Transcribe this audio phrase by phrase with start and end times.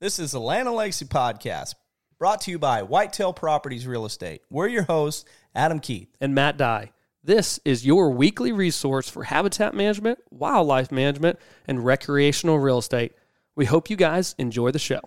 [0.00, 1.74] This is the Land Legacy Podcast,
[2.20, 4.42] brought to you by Whitetail Properties Real Estate.
[4.48, 5.24] We're your hosts,
[5.56, 6.08] Adam Keith.
[6.20, 6.92] and Matt Dye.
[7.24, 13.12] This is your weekly resource for habitat management, wildlife management, and recreational real estate.
[13.56, 15.00] We hope you guys enjoy the show.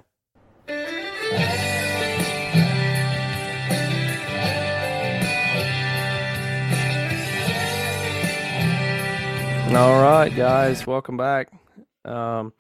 [9.74, 11.50] All right, guys, welcome back.
[12.04, 12.52] Um,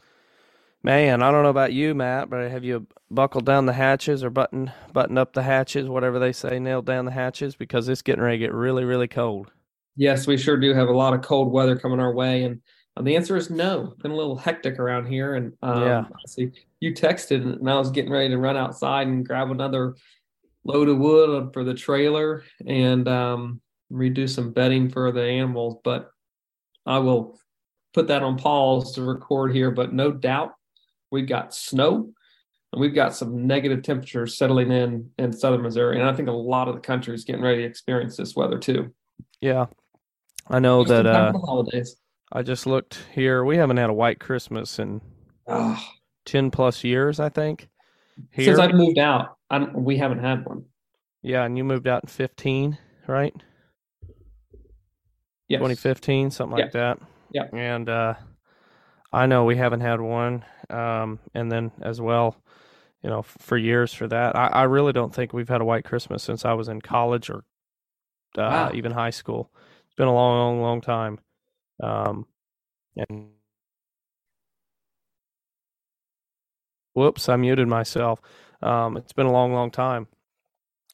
[0.83, 4.29] man, I don't know about you, Matt, but have you buckled down the hatches or
[4.29, 8.23] button button up the hatches, whatever they say, nailed down the hatches because it's getting
[8.23, 9.51] ready to get really, really cold.
[9.95, 12.61] Yes, we sure do have a lot of cold weather coming our way, and
[12.97, 13.93] uh, the answer is no.
[14.01, 16.05] Been a little hectic around here, and um, Yeah.
[16.25, 19.95] See, you texted, and I was getting ready to run outside and grab another
[20.63, 23.61] load of wood for the trailer and um,
[23.91, 25.77] redo some bedding for the animals.
[25.83, 26.09] But
[26.85, 27.39] I will
[27.93, 29.71] put that on pause to record here.
[29.71, 30.53] But no doubt,
[31.11, 32.09] we've got snow.
[32.73, 36.31] And we've got some negative temperatures settling in in southern Missouri, and I think a
[36.31, 38.93] lot of the country is getting ready to experience this weather too.
[39.41, 39.65] Yeah,
[40.47, 41.05] I know Just that.
[41.05, 41.97] Uh, holidays.
[42.31, 43.43] I just looked here.
[43.43, 45.01] We haven't had a white Christmas in
[45.49, 45.85] Ah.
[46.23, 47.67] ten plus years, I think.
[48.31, 50.63] Here, Since I've moved out, I, don't- we haven't had one.
[51.23, 53.33] yeah, and you moved out in fifteen, right?
[55.49, 55.59] Yes.
[55.59, 56.99] 2015, something like that.
[57.33, 57.47] Yeah.
[57.51, 58.13] And uh,
[59.11, 60.45] I know we haven't had one.
[60.71, 62.37] Um, and then as well,
[63.03, 65.65] you know, f- for years for that, I, I really don't think we've had a
[65.65, 67.43] white Christmas since I was in college or
[68.37, 68.71] uh, Wow.
[68.73, 69.51] even high school.
[69.85, 71.19] It's been a long, long, long time.
[71.81, 72.27] Um,
[73.09, 73.29] and
[76.93, 78.21] whoops, I muted myself.
[78.61, 80.07] Um, it's been a long, long time.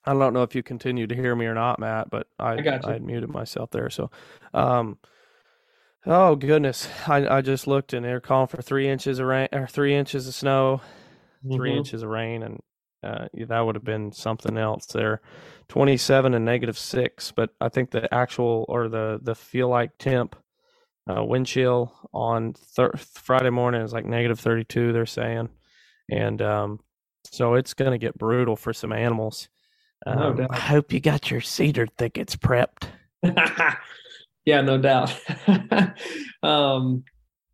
[0.05, 2.79] I don't know if you continue to hear me or not, Matt, but I I.
[2.83, 3.89] I had muted myself there.
[3.89, 4.09] So,
[4.53, 4.97] um,
[6.07, 9.67] oh goodness, I I just looked and they're calling for three inches of rain or
[9.67, 10.81] three inches of snow,
[11.43, 11.77] 3 Mhm.
[11.77, 12.59] inches of rain, and
[13.03, 15.21] uh, that would have been something else there.
[15.67, 19.97] Twenty seven and negative six, but I think the actual or the the feel like
[19.99, 20.35] temp,
[21.09, 24.93] uh, wind chill on thir- Friday morning is like negative thirty two.
[24.93, 25.49] They're saying,
[26.09, 26.79] and um,
[27.25, 29.49] so it's gonna get brutal for some animals.
[30.05, 30.51] Um, doubt.
[30.51, 32.87] I hope you got your cedar thickets prepped.
[34.47, 35.13] yeah, no doubt.
[36.41, 37.03] um,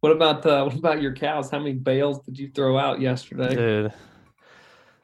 [0.02, 1.50] what about uh, what about your cows?
[1.50, 3.56] How many bales did you throw out yesterday?
[3.56, 3.94] Dude,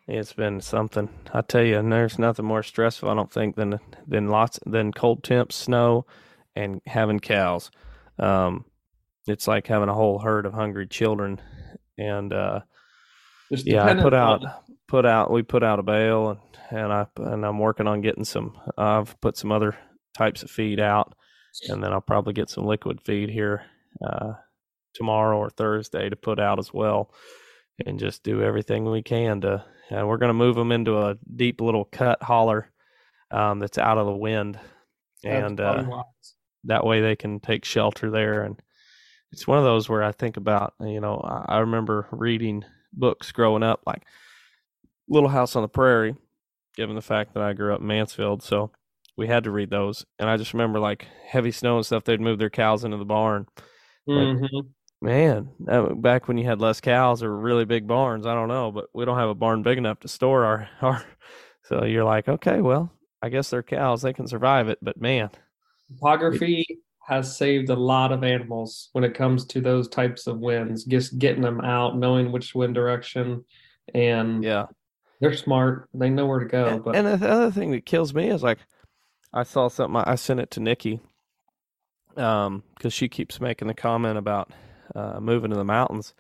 [0.08, 1.10] it's been something.
[1.34, 5.24] I tell you, there's nothing more stressful, I don't think, than than lots than cold
[5.24, 6.06] temps, snow,
[6.56, 7.72] and having cows.
[8.20, 8.66] Um,
[9.26, 11.42] it's like having a whole herd of hungry children.
[11.98, 12.60] And uh,
[13.52, 14.44] Just yeah, I put out
[14.88, 16.40] put out we put out a bale, and
[16.70, 18.56] and I and I'm working on getting some.
[18.78, 19.76] I've put some other
[20.16, 21.16] types of feed out,
[21.68, 23.64] and then I'll probably get some liquid feed here
[24.06, 24.34] uh,
[24.94, 27.14] tomorrow or Thursday to put out as well,
[27.86, 29.64] and just do everything we can to.
[29.90, 32.72] And we're going to move them into a deep little cut holler
[33.32, 34.60] um, that's out of the wind,
[35.24, 36.04] That's and uh,
[36.66, 38.44] that way they can take shelter there.
[38.44, 38.62] And
[39.32, 43.32] it's one of those where I think about, you know, I, I remember reading books
[43.32, 44.04] growing up, like
[45.08, 46.16] Little House on the Prairie,
[46.76, 48.44] given the fact that I grew up in Mansfield.
[48.44, 48.72] So
[49.20, 50.06] we had to read those.
[50.18, 53.06] And I just remember like heavy snow and stuff, they'd move their cows into the
[53.06, 53.48] barn.
[54.08, 54.70] Mhm.
[55.02, 58.72] Man, that, back when you had less cows or really big barns, I don't know,
[58.72, 61.06] but we don't have a barn big enough to store our, our
[61.64, 62.92] so you're like, okay, well,
[63.22, 65.30] I guess they're cows, they can survive it, but man,
[65.92, 66.66] Topography
[67.06, 70.86] has saved a lot of animals when it comes to those types of winds.
[70.86, 73.44] Just getting them out, knowing which wind direction,
[73.94, 74.68] and yeah.
[75.20, 75.90] they're smart.
[75.94, 76.66] They know where to go.
[76.68, 78.60] And, but and the other thing that kills me is like,
[79.34, 80.02] I saw something.
[80.06, 81.00] I sent it to Nikki,
[82.18, 84.52] um, because she keeps making the comment about
[84.96, 86.14] uh, moving to the mountains,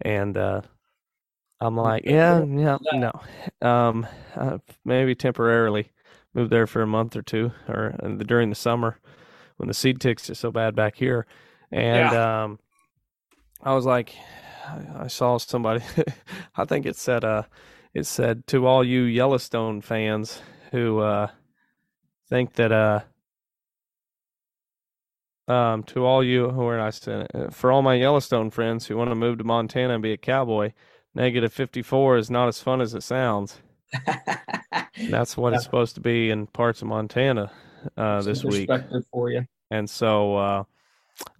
[0.00, 0.62] and uh,
[1.60, 3.12] I'm like, yeah, yeah, no,
[3.66, 4.06] um,
[4.84, 5.90] maybe temporarily
[6.34, 8.98] move there for a month or two, or uh, during the summer
[9.56, 11.26] when the seed ticks are so bad back here,
[11.70, 12.58] and um,
[13.62, 14.14] I was like,
[14.96, 15.82] I saw somebody,
[16.56, 17.44] I think it said, uh,
[17.94, 20.42] it said to all you Yellowstone fans
[20.72, 21.28] who uh,
[22.28, 23.00] think that uh,
[25.48, 28.96] um, to all you who are nice to uh, for all my Yellowstone friends who
[28.96, 30.72] want to move to Montana and be a cowboy,
[31.14, 33.58] negative fifty four is not as fun as it sounds.
[35.10, 37.50] That's what it's supposed to be in parts of Montana
[37.96, 38.70] uh, this week.
[39.10, 39.46] for you.
[39.70, 40.64] And so, uh,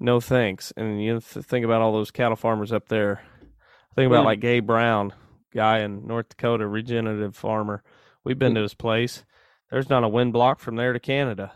[0.00, 0.72] no thanks.
[0.76, 3.22] And you think about all those cattle farmers up there.
[3.94, 4.26] Think about Mm.
[4.26, 5.12] like Gabe Brown,
[5.52, 7.82] guy in North Dakota, regenerative farmer.
[8.24, 9.24] We've been to his place.
[9.74, 11.52] There's not a wind block from there to Canada.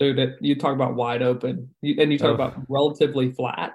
[0.00, 2.34] Dude, it, you talk about wide open, you, and you talk Oh.
[2.34, 3.74] about relatively flat.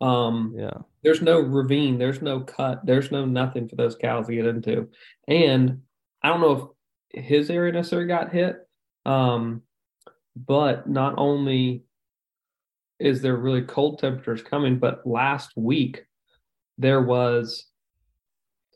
[0.00, 0.78] Um, Yeah.
[1.02, 4.88] there's no ravine, there's no cut, there's no nothing for those cows to get into.
[5.28, 5.82] And
[6.22, 6.74] I don't know
[7.12, 8.56] if his area necessarily got hit,
[9.04, 9.60] um,
[10.34, 11.84] but not only
[12.98, 16.06] is there really cold temperatures coming, but last week
[16.78, 17.66] there was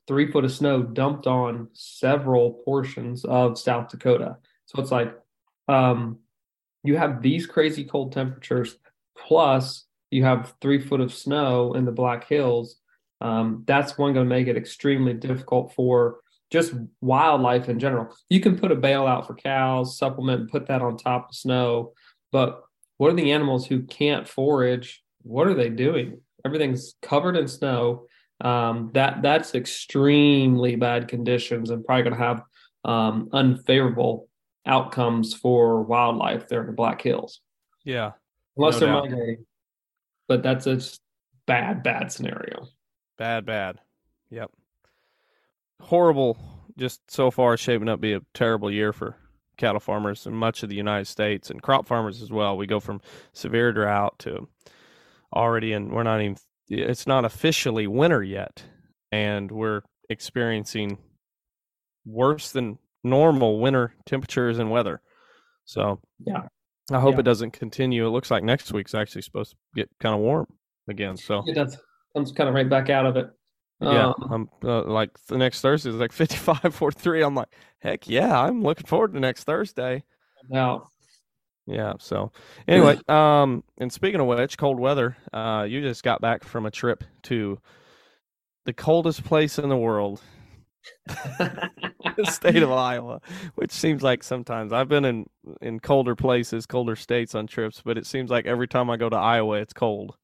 [0.09, 4.39] three foot of snow dumped on several portions of South Dakota.
[4.65, 5.15] So it's like
[5.69, 6.19] um,
[6.83, 8.77] you have these crazy cold temperatures,
[9.17, 12.77] plus you have three foot of snow in the Black Hills.
[13.21, 16.21] Um, that's one going to make it extremely difficult for
[16.51, 16.73] just
[17.03, 18.17] wildlife in general.
[18.31, 21.93] You can put a bale out for cows, supplement, put that on top of snow,
[22.33, 22.63] but
[22.97, 25.03] what are the animals who can't forage?
[25.23, 26.21] What are they doing?
[26.45, 28.07] Everything's covered in snow.
[28.41, 32.43] Um, that that's extremely bad conditions and probably going to have
[32.85, 34.29] um, unfavorable
[34.67, 37.41] outcomes for wildlife there in the Black Hills,
[37.85, 38.13] Yeah.
[38.57, 39.05] unless No they're doubt.
[39.11, 39.47] migrating.
[40.29, 40.81] But that's a
[41.47, 42.69] bad, bad scenario.
[43.17, 43.81] Bad, bad.
[44.31, 44.51] Yep.
[45.81, 46.37] Horrible.
[46.77, 49.17] Just so far shaping up to be a terrible year for
[49.57, 52.57] cattle farmers in much of the United States and crop farmers as well.
[52.57, 53.01] We go from
[53.33, 54.47] severe drought to
[55.35, 56.37] already, and we're not even,
[56.69, 58.63] it's not officially winter yet.
[59.13, 60.99] And we're experiencing
[62.05, 65.01] worse than normal winter temperatures and weather.
[65.65, 66.49] So, Yeah.
[66.91, 67.21] I hope Yeah.
[67.21, 68.07] it doesn't continue.
[68.07, 70.47] It looks like next week's actually supposed to get kind of warm
[70.89, 71.17] again.
[71.17, 71.79] So, It does
[72.15, 73.31] comes kind of right back out of it.
[73.81, 77.23] yeah, Um, I'm uh, like the next Thursday is like 55 43.
[77.23, 77.49] I'm like,
[77.81, 80.05] heck yeah, I'm looking forward to next Thursday.
[80.49, 80.89] now,
[81.69, 81.95] Yeah.
[81.99, 82.33] So
[82.67, 86.71] anyway, um, and speaking of which, cold weather, uh, you just got back from a
[86.71, 87.59] trip to
[88.65, 90.23] the coldest place in the world,
[91.07, 93.21] the state of Iowa,
[93.55, 95.27] which seems like sometimes I've been in
[95.61, 99.09] in colder places, colder states on trips, but it seems like every time I go
[99.11, 100.17] to Iowa, it's cold.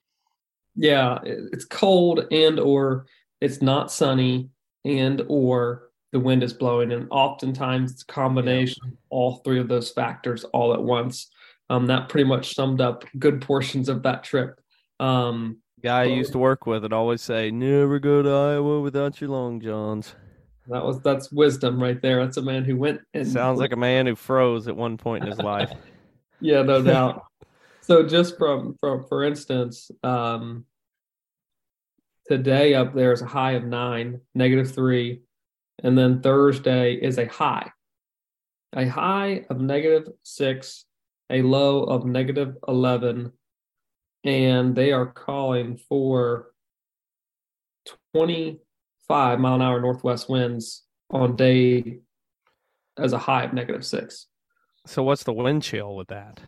[0.77, 3.07] yeah, it's cold and or
[3.41, 4.49] it's not sunny
[4.85, 9.69] and or the wind is blowing, and oftentimes it's a combination of all three of
[9.69, 11.31] those factors all at once.
[11.71, 14.61] Um, that pretty much summed up good portions of that trip.
[15.01, 19.21] Um, Guy I used to work with would always say, "Never go to Iowa without
[19.21, 20.15] your long johns."
[20.69, 22.25] that was that's wisdom right there.
[22.25, 25.25] That's a man who went and Sounds like a man who froze at one point
[25.25, 25.73] in his life.
[26.41, 27.25] Yeah, no doubt.
[27.81, 30.67] so just from from for instance, um
[32.27, 35.23] today up there is a high of nine, negative three,
[35.83, 37.71] and then Thursday is a high.
[38.75, 40.85] A high of negative six,
[41.31, 43.33] a low of negative eleven,
[44.25, 46.53] and they are calling for
[48.15, 51.99] 25 mile an hour northwest winds on day
[52.99, 54.27] as a high of negative six.
[54.87, 56.41] So what's the wind chill with that?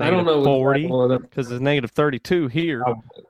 [0.00, 2.82] I don't know forty because it's negative thirty-two here.
[2.82, 3.24] Probably.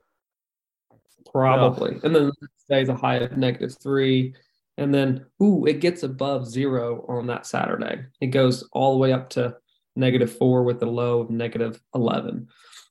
[1.31, 1.99] Probably.
[2.03, 4.33] And then the day is a high of negative three.
[4.77, 8.05] And then, ooh, it gets above zero on that Saturday.
[8.21, 9.55] It goes all the way up to
[9.99, 12.47] negative four with a low of negative 11.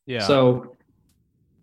[0.07, 0.21] Yeah.
[0.21, 0.77] So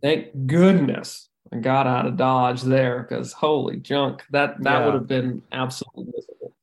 [0.01, 4.24] thank goodness I got out of Dodge there because holy junk.
[4.31, 4.86] That that Yeah.
[4.86, 6.53] would have been absolutely miserable.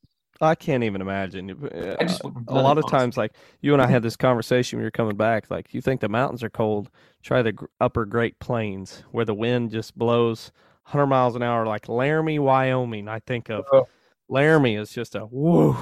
[0.40, 1.50] I can't even imagine.
[1.52, 4.82] Uh, I just a lot of times, like you and I had this conversation when
[4.82, 5.50] you're coming back.
[5.52, 6.90] Like you think the mountains are cold,
[7.22, 10.50] try the upper Great Plains where the wind just blows
[10.86, 13.06] 100 miles an hour, like Laramie, Wyoming.
[13.06, 13.86] I think of Oh.
[14.28, 15.76] Laramie is just a whoa.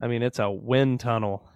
[0.00, 1.48] I mean, it's a wind tunnel.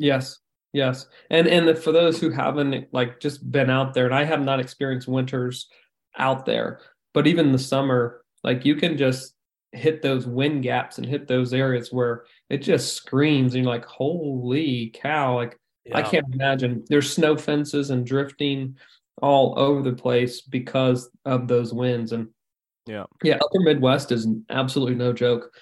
[0.00, 0.38] Yes,
[0.72, 4.40] yes, and and for those who haven't like just been out there, and I have
[4.40, 5.68] not experienced winters
[6.16, 6.80] out there,
[7.12, 9.34] but even the summer, like you can just
[9.72, 13.84] hit those wind gaps and hit those areas where it just screams, and you're like,
[13.84, 15.58] "Holy cow!" Like
[15.92, 16.82] I can't imagine.
[16.88, 18.76] There's snow fences and drifting
[19.20, 22.28] all over the place because of those winds, and
[22.86, 23.04] Yeah.
[23.22, 25.52] yeah, Upper Midwest is absolutely no joke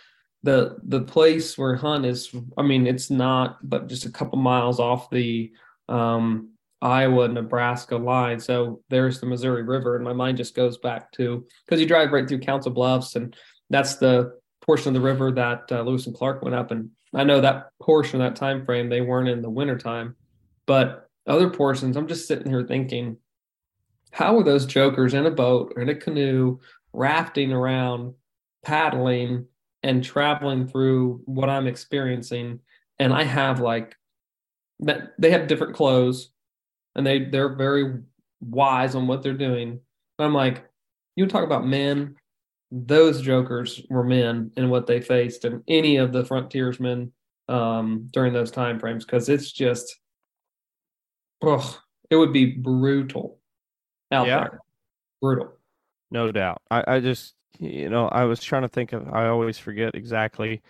[0.43, 4.79] the the place where Hunt is, I mean, it's not, but just a couple miles
[4.79, 5.53] off the
[5.89, 8.39] um, Iowa Nebraska line.
[8.39, 12.13] So there's the Missouri River, and my mind just goes back to because you drive
[12.13, 13.35] right through Council Bluffs, and
[13.71, 16.71] that's the portion of the river that uh, Lewis and Clark went up.
[16.71, 20.15] And I know that portion, that time frame, they weren't in the wintertime,
[20.67, 23.17] but other portions, I'm just sitting here thinking,
[24.11, 26.59] how are those jokers in a boat or in a canoe
[26.93, 28.15] rafting around,
[28.65, 29.47] paddling?
[29.89, 32.61] And traveling through what I'm experiencing,
[32.99, 33.97] and I have like
[34.81, 36.31] that they have different clothes
[36.95, 38.03] and they they're very
[38.41, 39.81] wise on what they're doing.
[40.19, 40.69] But I'm like,
[41.17, 42.17] you talk about men,
[42.71, 47.13] those jokers were men and what they faced, and any of the frontiersmen
[47.49, 49.99] um, during those time frames, because it's just,
[51.43, 51.81] oh,
[52.11, 53.39] it would be brutal
[54.13, 54.41] out Yeah.
[54.41, 54.61] there.
[55.23, 55.53] Brutal.
[56.11, 56.61] No doubt.
[56.71, 60.63] I, I just, you know, I was trying to think of, I always forget exactly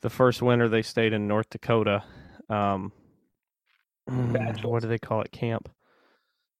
[0.00, 2.02] the first winter they stayed in North Dakota.
[2.48, 2.92] Um,
[4.62, 5.30] what do they call it?
[5.32, 5.68] Camp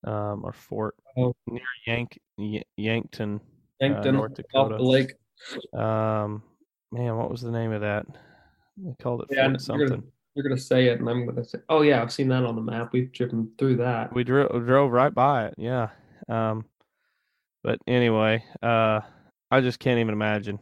[0.04, 1.34] um, or fort Oh.
[1.46, 3.40] near Yank, Y- Yankton,
[3.80, 4.76] Yankton North Dakota.
[4.76, 5.12] the lake.
[5.74, 6.42] Um,
[6.90, 8.06] man, what was the name of that?
[8.76, 10.12] They called it Yeah, Fort gonna, something.
[10.34, 12.62] you're gonna say it, and I'm gonna say, "Oh yeah, I've seen that on the
[12.62, 12.92] map.
[12.92, 15.54] We've driven through that." We drove drove right by it.
[15.58, 15.90] Yeah.
[16.28, 16.64] Um,
[17.62, 19.00] but anyway, uh,
[19.52, 20.58] I just can't even imagine.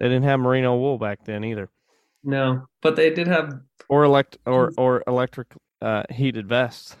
[0.00, 1.70] They didn't have merino wool back then either,
[2.24, 3.60] No, but they did have.
[3.88, 5.48] or elect or or electric
[5.80, 6.96] uh, heated vests.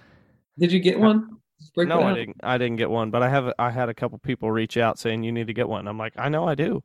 [0.58, 1.38] Did you get one?
[1.74, 2.36] Break No, I didn't.
[2.42, 3.52] I didn't get one, but I have.
[3.58, 5.88] I had a couple people reach out saying you need to get one.
[5.88, 6.84] I'm like, I know I do,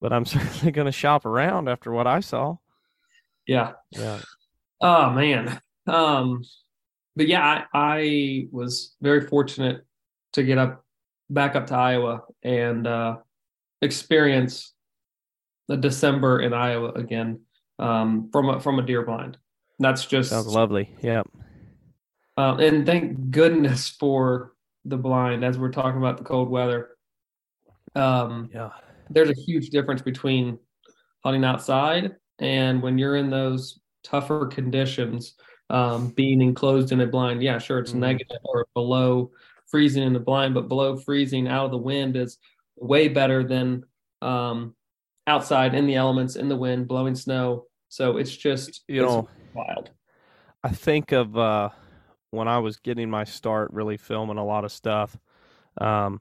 [0.00, 2.56] but I'm certainly going to shop around after what I saw.
[3.46, 3.72] Yeah.
[3.90, 4.20] Yeah.
[4.80, 5.60] Oh man.
[5.86, 6.42] Um,
[7.16, 9.84] but yeah, I, I was very fortunate
[10.34, 10.84] to get up
[11.30, 13.18] back up to Iowa and uh,
[13.80, 14.74] experience
[15.68, 17.40] the December in Iowa again
[17.78, 19.38] um, from a, from a deer blind.
[19.78, 20.94] That's just Sounds lovely.
[21.00, 21.22] Yeah.
[22.36, 24.52] Um, and thank goodness for
[24.84, 26.90] the blind as we're talking about the cold weather.
[27.94, 28.70] Um, Yeah.
[29.08, 30.58] there's a huge difference between
[31.24, 35.34] hunting outside and when you're in those tougher conditions,
[35.68, 37.42] um, being enclosed in a blind.
[37.42, 37.98] Yeah, sure, it's Mhm.
[37.98, 39.30] negative or below
[39.70, 42.38] freezing in the blind, but below freezing out of the wind is
[42.76, 43.84] way better than
[44.22, 44.74] um,
[45.26, 47.66] outside in the elements, in the wind, blowing snow.
[47.88, 49.90] So it's just You it's know, wild.
[50.62, 51.70] I think of uh,
[52.30, 55.18] when I was getting my start, really filming a lot of stuff.
[55.80, 56.20] Um,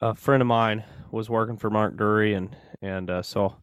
[0.00, 3.56] a friend of mine was working for Mark Drury, and and uh, so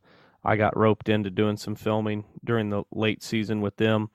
[0.43, 4.09] I got roped into doing some filming during the late season with them.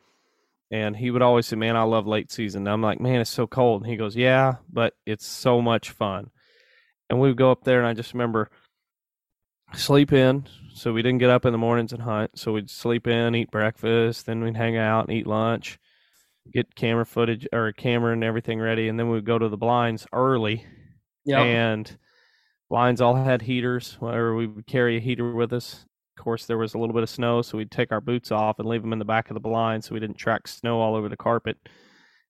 [0.71, 3.31] And he would always say, "Man, I love late season." And I'm like, "Man, it's
[3.31, 6.31] so cold." And he goes, "Yeah, but it's so much fun."
[7.09, 8.51] And we would go up there, and I just remember
[9.75, 10.47] sleep in.
[10.75, 12.39] So we didn't get up in the mornings and hunt.
[12.39, 15.79] So we'd sleep in, eat breakfast, then we'd hang out and eat lunch,
[16.53, 20.07] get camera footage or camera and everything ready, and then we'd go to the blinds
[20.13, 20.67] early.
[21.25, 21.43] Yeah.
[21.43, 21.97] And
[22.69, 25.87] blinds all had heaters, or we would carry a heater with us.
[26.17, 28.59] Of course, there was a little bit of snow, so we'd take our boots off
[28.59, 30.95] and leave them in the back of the blind so we didn't track snow all
[30.95, 31.57] over the carpet.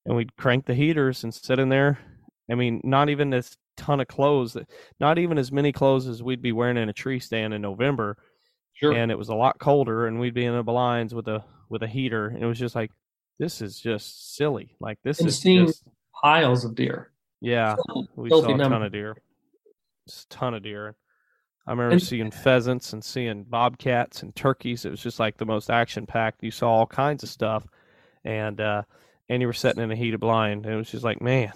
[0.04, 1.98] And we'd crank the heaters and sit in there.
[2.50, 4.56] I mean, not even this ton of clothes,
[5.00, 8.16] not even as many clothes as we'd be wearing in a tree stand in November
[8.76, 8.92] sure.
[8.92, 11.82] and it was a lot colder and we'd be in the blinds with a with
[11.82, 12.90] a heater and it was just like
[13.38, 15.82] this is just silly like this And is seeing just
[16.22, 17.10] piles of deer.
[17.40, 17.76] yeah
[18.14, 19.16] we saw a ton of deer
[20.08, 20.94] Just a ton of deer
[21.66, 24.84] i remember And- seeing pheasants and seeing bobcats and turkeys.
[24.84, 27.66] It was just like the most action packed you saw all kinds of stuff.
[28.24, 28.82] And uh
[29.28, 30.64] and you were sitting in a heated blind.
[30.66, 31.52] And it was just like man.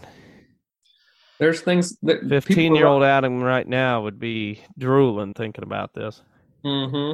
[1.39, 6.23] There's things that 15 year old adam right now would be drooling thinking about this.
[6.65, 7.13] Hmm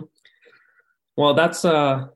[1.16, 2.08] Well, that's uh,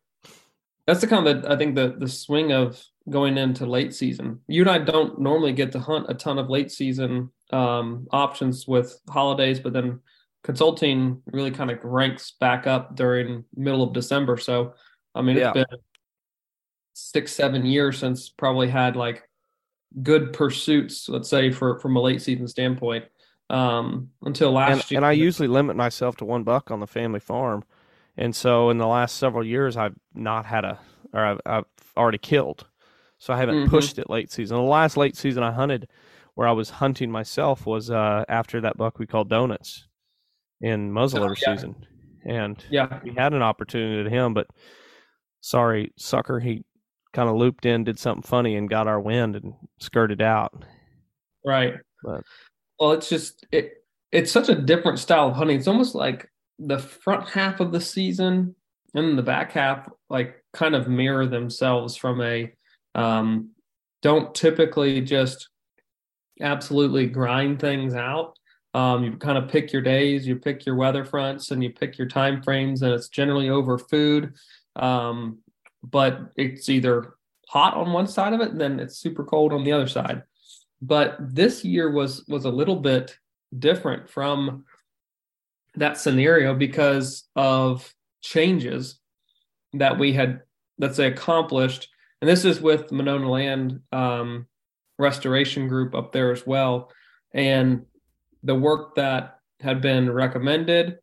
[0.87, 4.41] that's the kind of I think the the swing of going into late season.
[4.49, 8.67] You and I don't normally get to hunt a ton of late season um, options
[8.67, 10.01] with holidays, but then
[10.43, 14.37] consulting really kind of ranks back up during middle of December.
[14.37, 14.75] So,
[15.15, 15.53] I mean, it's Yeah.
[15.53, 15.79] been
[16.95, 19.29] six seven years since probably had like
[20.03, 21.09] good pursuits.
[21.09, 23.05] Let's say for from a late season standpoint.
[23.49, 26.87] Um, until last and, year, and I usually limit myself to one buck on the
[26.87, 27.65] family farm.
[28.17, 30.79] And so in the last several years, I've not had a,
[31.13, 31.65] or I've, I've
[31.97, 32.67] already killed.
[33.19, 33.71] So I haven't Mhm.
[33.71, 34.57] pushed it late season.
[34.57, 35.89] The last late season I hunted
[36.35, 39.89] where I was hunting myself was uh, after that buck we called Donuts
[40.61, 41.55] in muzzleloader yeah.
[41.55, 41.75] season.
[42.25, 44.47] And yeah, we had an opportunity to him, but
[45.41, 46.65] sorry, sucker, he
[47.13, 50.65] kind of looped in, did something funny, and got our wind and skirted out.
[51.45, 51.75] Right.
[52.05, 52.23] But-
[52.79, 53.75] well, it's just it.
[54.13, 55.59] It's such a different style of hunting.
[55.59, 58.57] It's almost like the front half of the season
[58.95, 62.53] and the back half, like kind of mirror themselves from a.
[62.95, 63.51] Um,
[64.03, 65.49] don't typically just
[66.41, 68.37] absolutely grind things out.
[68.73, 71.99] Um, you kind of pick your days, you pick your weather fronts, and you pick
[71.99, 74.35] your time frames, and it's generally over food.
[74.77, 75.39] Um,
[75.83, 77.15] but it's either
[77.49, 80.23] hot on one side of it, and then it's super cold on the other side.
[80.81, 83.19] But this year was was a little bit
[83.59, 84.65] different from
[85.75, 89.01] that scenario because of changes
[89.73, 90.43] that we had
[90.81, 91.89] let's say accomplished.
[92.21, 94.47] And this is with monona land um,
[94.99, 96.91] restoration group up there as well.
[97.33, 97.85] And
[98.43, 100.99] the work that had been recommended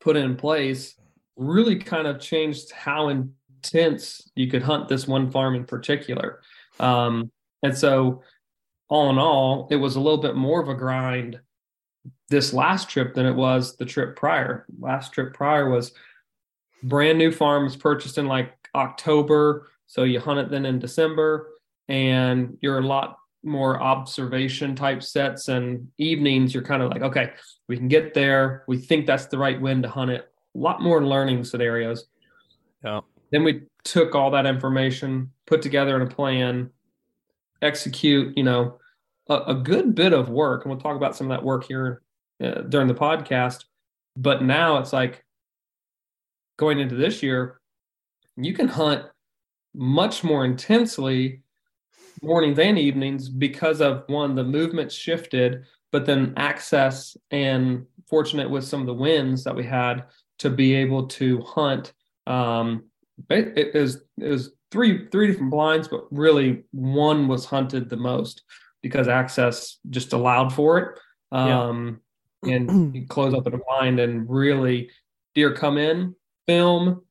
[0.00, 0.94] put in place
[1.36, 6.40] really kind of changed how intense you could hunt this one farm in particular
[6.80, 7.30] um,
[7.62, 8.22] and so
[8.88, 11.40] all in all, it was a little bit more of a grind
[12.28, 14.66] this last trip than it was the trip prior.
[14.78, 15.92] Last trip prior was
[16.82, 19.68] brand new farms purchased in like October.
[19.86, 21.50] So you hunt it then in December,
[21.88, 26.54] and you're a lot more observation type sets and evenings.
[26.54, 27.32] You're kind of like, okay,
[27.68, 28.64] we can get there.
[28.66, 30.30] We think that's the right wind to hunt it.
[30.54, 32.06] A lot more learning scenarios.
[32.84, 33.00] Yeah.
[33.30, 36.70] Then we took all that information, put together in a plan,
[37.62, 38.78] execute, you know,
[39.28, 40.64] a, a good bit of work.
[40.64, 42.02] And we'll talk about some of that work here
[42.42, 43.64] uh, during the podcast.
[44.16, 45.24] But now it's like
[46.56, 47.60] going into this year,
[48.36, 49.04] you can hunt
[49.74, 51.42] much more intensely
[52.24, 58.64] mornings and evenings because of one, the movement shifted, but then access and fortunate with
[58.64, 60.04] some of the wins that we had
[60.38, 61.92] to be able to hunt.
[62.26, 62.84] Um,
[63.30, 67.96] it, it was it was three three different blinds, but really one was hunted the
[67.96, 68.42] most
[68.82, 70.98] because access just allowed for it.
[71.32, 72.00] Um,
[72.44, 72.56] yeah.
[72.56, 74.90] and you close up in a blind and really
[75.34, 76.14] deer come in,
[76.46, 77.02] film,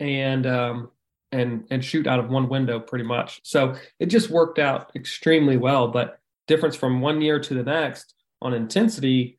[0.00, 0.90] and um,
[1.36, 3.40] and and shoot out of one window pretty much.
[3.44, 5.88] So it just worked out extremely well.
[5.88, 9.38] But difference from one year to the next on intensity,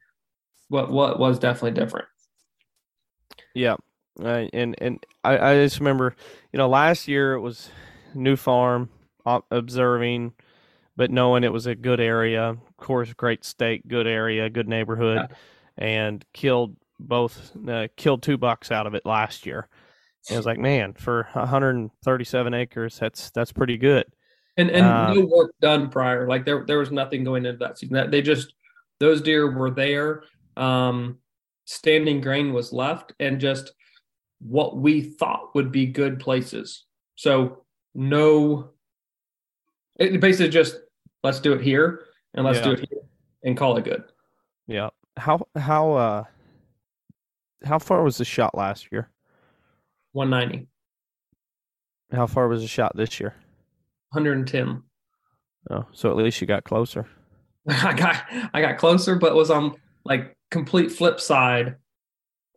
[0.70, 2.08] what what was definitely different.
[3.54, 3.76] Yeah,
[4.24, 6.16] uh, and and I, I just remember,
[6.54, 7.70] you know, last year it was
[8.14, 8.90] new farm
[9.52, 10.34] observing,
[10.96, 15.28] but knowing it was a good area, of course, great state, good area, good neighborhood,
[15.30, 15.36] yeah.
[15.78, 19.68] and killed both uh, killed two bucks out of it last year.
[20.30, 24.06] And I was like, man, for 137 acres, that's that's pretty good.
[24.58, 26.28] And and uh, no work done prior.
[26.28, 27.96] Like there there was nothing going into that season.
[27.96, 28.54] That they just
[29.00, 30.24] those deer were there.
[30.56, 31.20] Um,
[31.66, 33.72] standing grain was left, and just
[34.40, 36.86] what we thought would be good places.
[37.16, 38.72] So no,
[40.00, 40.78] it basically just
[41.24, 42.64] let's do it here and let's yeah.
[42.64, 43.02] do it here
[43.44, 44.04] and call it good.
[44.68, 44.90] Yeah.
[45.18, 46.24] How how uh
[47.64, 49.10] how far was the shot last year?
[50.18, 50.68] 190.
[52.12, 53.36] How far was the shot this year?
[54.10, 54.82] 110.
[55.70, 57.06] Oh, so at least you got closer.
[57.70, 59.76] I got I got closer, but was on
[60.06, 61.76] like complete flip side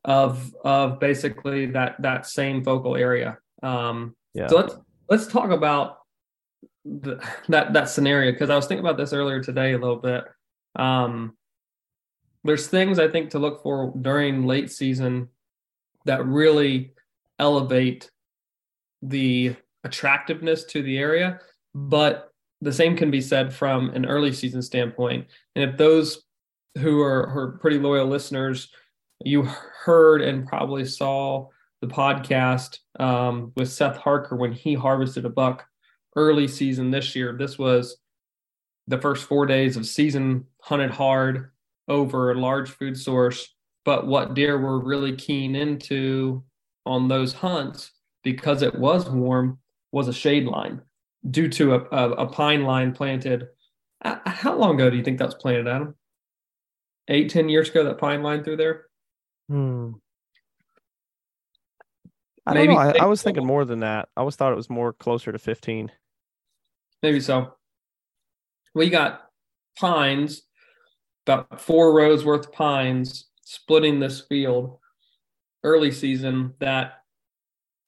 [0.04, 3.38] of of basically that that same focal area.
[3.62, 4.46] Um, yeah.
[4.46, 4.74] So let's
[5.08, 5.98] let's talk about
[6.84, 10.24] the, that that scenario because I was thinking about this earlier today a little bit.
[10.76, 11.36] Um,
[12.44, 15.28] there's things I think to look for during late season
[16.06, 16.94] that really
[17.40, 18.10] elevate
[19.02, 21.40] the attractiveness to the area,
[21.74, 25.26] but the same can be said from an early season standpoint.
[25.56, 26.22] And if those
[26.78, 28.70] who are, are pretty loyal listeners
[29.24, 31.48] you heard and probably saw
[31.80, 35.66] the podcast um, with Seth Harker when he harvested a buck
[36.16, 37.36] early season this year.
[37.38, 37.98] This was
[38.86, 41.50] the first four days of season hunted hard
[41.88, 43.54] over a large food source.
[43.84, 46.44] But what deer were really keen into
[46.86, 49.58] on those hunts because it was warm
[49.92, 50.82] was a shade line
[51.28, 53.48] due to a, a, a pine line planted.
[54.02, 55.94] Uh, how long ago do you think that was planted, Adam?
[57.08, 58.86] Eight, ten years ago, that pine line through there?
[59.48, 59.92] Hmm.
[62.46, 62.92] I Maybe don't know.
[63.00, 64.08] I, I was thinking more than that.
[64.16, 65.90] I was thought it was more closer to 15.
[67.02, 67.54] Maybe so.
[68.74, 69.22] We got
[69.78, 70.42] pines,
[71.26, 74.79] about four rows worth of pines splitting this field
[75.62, 77.02] early season that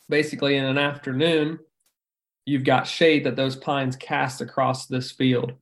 [0.09, 1.59] basically in an afternoon
[2.45, 5.53] you've got shade that those pines cast across this field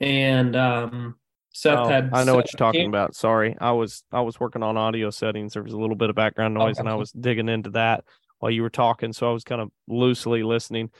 [0.00, 1.16] and um,
[1.52, 2.10] Seth oh, had.
[2.12, 3.14] I know what you're talking about.
[3.14, 5.54] Sorry, I was I was working on audio settings.
[5.54, 8.04] There was a little bit of background noise, and I was digging into that
[8.38, 9.12] while you were talking.
[9.12, 10.90] So I was kind of loosely listening.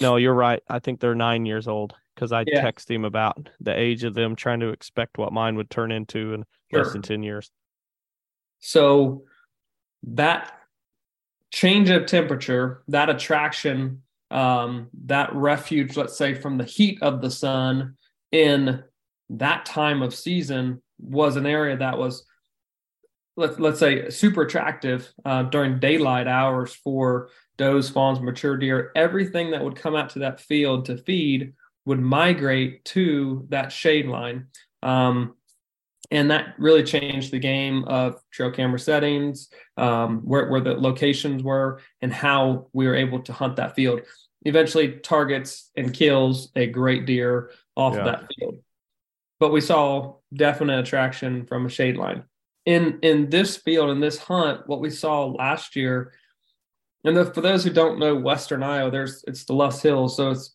[0.00, 0.62] No, you're right.
[0.68, 2.64] I think they're nine years old because I yeah.
[2.64, 6.34] texted him about the age of them, trying to expect what mine would turn into
[6.34, 6.82] in sure.
[6.82, 7.50] less than ten years.
[8.58, 9.24] So
[10.04, 10.52] that
[11.50, 17.30] change of temperature, that attraction, um, that refuge, let's say from the heat of the
[17.30, 17.96] sun
[18.32, 18.82] in
[19.30, 22.24] that time of season was an area that was
[23.36, 28.90] let's let's say super attractive uh, during daylight hours for does, fawns, mature deer.
[28.96, 31.52] Everything that would come out to that field to feed
[31.84, 34.46] would migrate to that shade line,
[34.82, 35.34] um,
[36.10, 41.42] and that really changed the game of trail camera settings, um, where where the locations
[41.42, 44.02] were, and how we were able to hunt that field.
[44.42, 48.00] Eventually, targets and kills a great deer off yeah.
[48.00, 48.60] of that field
[49.40, 52.22] but we saw definite attraction from a shade line.
[52.66, 56.12] In in this field, in this hunt, what we saw last year,
[57.04, 60.30] and the, for those who don't know Western Iowa, there's it's the Loess Hills, so
[60.30, 60.54] it's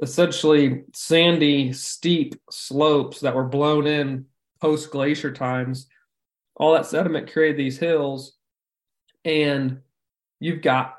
[0.00, 4.26] essentially sandy, steep slopes that were blown in
[4.60, 5.86] post glacier times.
[6.56, 8.36] All that sediment created these hills,
[9.24, 9.80] and
[10.40, 10.98] you've got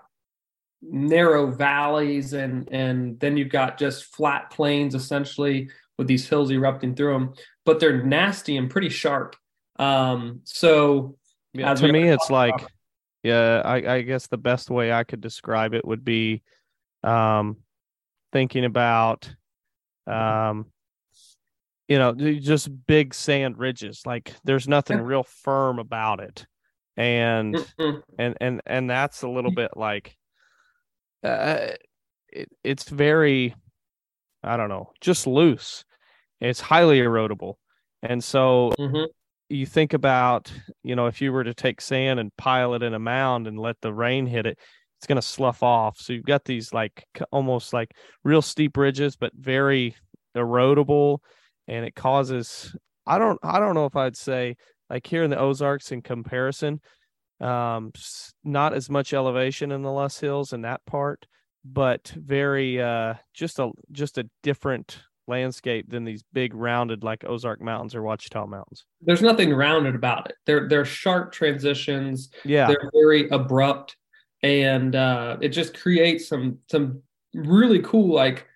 [0.81, 6.95] narrow valleys and and then you've got just flat plains essentially with these hills erupting
[6.95, 7.33] through them
[7.65, 9.35] but they're nasty and pretty sharp
[9.77, 11.17] um so
[11.53, 12.71] yeah, to me it's like about,
[13.23, 16.43] yeah I, I guess the best way i could describe it would be
[17.03, 17.57] um
[18.31, 19.29] thinking about
[20.07, 20.67] um
[21.89, 26.45] you know just big sand ridges like there's nothing real firm about it
[26.95, 27.57] and
[28.17, 30.15] and and and that's a little bit like
[31.23, 31.71] uh,
[32.29, 33.55] it, it's very,
[34.43, 35.83] I don't know, just loose.
[36.39, 37.55] It's highly erodible.
[38.01, 39.05] And so mm-hmm.
[39.49, 40.51] you think about,
[40.83, 43.59] you know, if you were to take sand and pile it in a mound and
[43.59, 44.57] let the rain hit it,
[44.97, 45.97] it's going to slough off.
[45.97, 47.91] So you've got these like almost like
[48.23, 49.95] real steep ridges, but very
[50.35, 51.19] erodible.
[51.69, 54.57] And it causes, I don't, I don't know if I'd say
[54.89, 56.81] like here in the Ozarks in comparison,
[57.39, 57.91] um,
[58.43, 61.25] not as much elevation in the Loess Hills in that part,
[61.63, 67.61] but very uh, just a just a different landscape than these big rounded like Ozark
[67.61, 68.85] Mountains or Ouachita Mountains.
[69.01, 70.35] There's nothing rounded about it.
[70.45, 72.29] They're they're sharp transitions.
[72.43, 73.95] Yeah, they're very abrupt,
[74.41, 77.01] and uh, it just creates some some
[77.33, 78.47] really cool like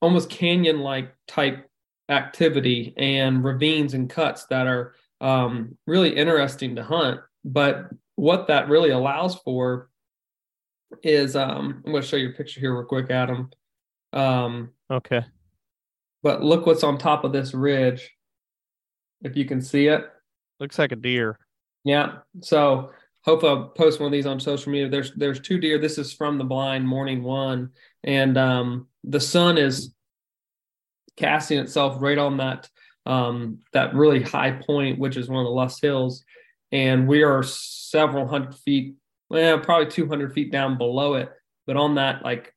[0.00, 1.65] almost canyon like type
[2.08, 8.68] activity and ravines and cuts that are um, really interesting to hunt but what that
[8.68, 9.88] really allows for
[11.02, 13.50] is um, I'm going to show you a picture here real quick, Adam.
[14.12, 15.24] Um, okay.
[16.22, 18.10] But look what's on top of this ridge.
[19.22, 20.04] If you can see it,
[20.60, 21.38] looks like a deer.
[21.84, 22.18] Yeah.
[22.40, 22.90] So
[23.22, 24.88] hope I'll post one of these on social media.
[24.88, 25.78] There's there's two deer.
[25.78, 27.70] This is from the blind morning one,
[28.04, 29.94] and um, the sun is
[31.16, 32.68] casting itself right on that
[33.06, 36.24] um, that really high point, which is one of the Loess Hills,
[36.72, 38.96] and we are several hundred feet,
[39.30, 41.30] well, probably 200 feet down below it.
[41.66, 42.52] But on that like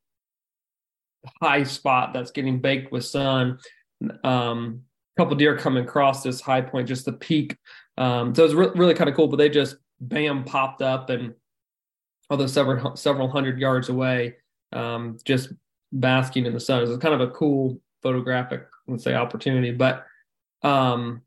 [1.42, 3.60] high spot that's getting baked with sun,
[4.24, 4.82] um,
[5.16, 7.56] a couple deer coming across this high point, just the peak.
[7.98, 9.28] Um, so it's re- really kind of cool.
[9.28, 11.34] But they just bam popped up, and
[12.30, 14.38] although several several hundred yards away,
[14.74, 15.50] um, just
[15.92, 16.84] basking in the sun.
[16.84, 19.72] It's kind of a cool photographic, let's say, opportunity.
[19.72, 20.06] But
[20.64, 21.22] um,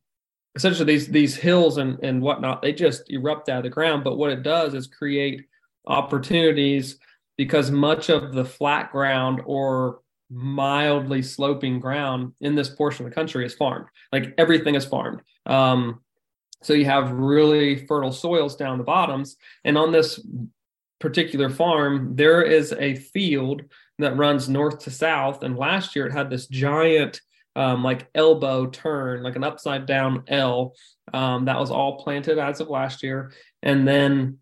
[0.55, 4.05] essentially these these hills and and whatnot they just erupt out of the ground.
[4.05, 5.47] But what it does is create
[5.87, 6.99] opportunities
[7.37, 13.15] because much of the flat ground or mildly sloping ground in this portion of the
[13.15, 13.87] country is farmed.
[14.13, 15.21] Like everything is farmed.
[15.47, 16.01] Um,
[16.63, 19.37] so you have really fertile soils down the bottoms.
[19.65, 20.25] And on this
[21.01, 23.63] particular farm there is a field
[24.03, 27.21] that runs north to south and last year it had this giant
[27.57, 30.75] um, like elbow turn, like an upside down L.
[31.13, 33.33] Um, that was all planted as of last year.
[33.63, 34.39] And then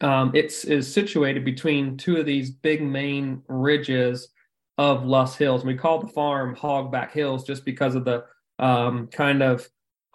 [0.00, 4.28] um, it's is situated between two of these big main ridges
[4.76, 5.64] of Loess Hills.
[5.64, 8.24] We call the farm Hogback Hills just because of the
[8.58, 9.66] um, kind of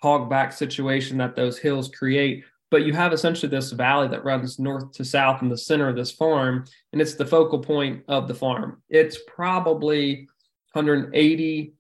[0.04, 2.43] hogback situation that those hills create.
[2.71, 5.95] But you have essentially this valley that runs north to south in the center of
[5.95, 8.81] this farm, and it's the focal point of the farm.
[8.89, 10.27] It's probably
[10.73, 11.73] 180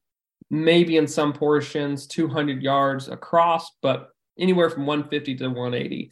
[0.51, 6.11] maybe in some portions 200 yards across, but anywhere from 150 to 180.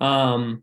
[0.00, 0.62] Um,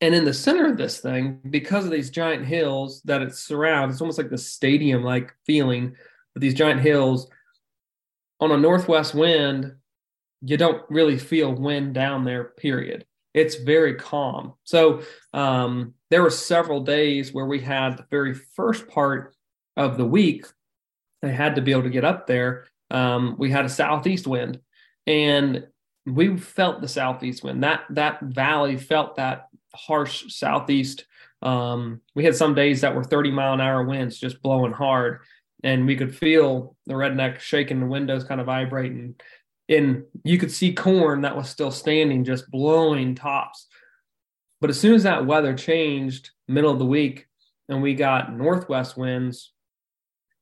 [0.00, 3.94] and in the center of this thing, because of these giant hills that it surrounds,
[3.94, 5.94] it's almost like the stadium like feeling
[6.34, 7.28] with these giant hills.
[8.40, 9.74] On a northwest wind,
[10.42, 13.04] you don't really feel wind down there, period.
[13.34, 14.54] It's very calm.
[14.64, 19.34] So um, there were several days where we had the very first part
[19.76, 20.46] of the week
[21.22, 22.66] they had to be able to get up there.
[22.90, 24.60] Um, we had a southeast wind,
[25.06, 25.66] and
[26.06, 27.62] we felt the southeast wind.
[27.62, 31.04] That that valley felt that harsh southeast.
[31.42, 35.20] Um, we had some days that were 30 mile an hour winds just blowing hard,
[35.62, 39.14] and we could feel the redneck shaking the windows, kind of vibrating.
[39.70, 43.66] And you could see corn that was still standing, just blowing tops.
[44.60, 47.28] But as soon as that weather changed, middle of the week,
[47.68, 49.52] and we got northwest winds,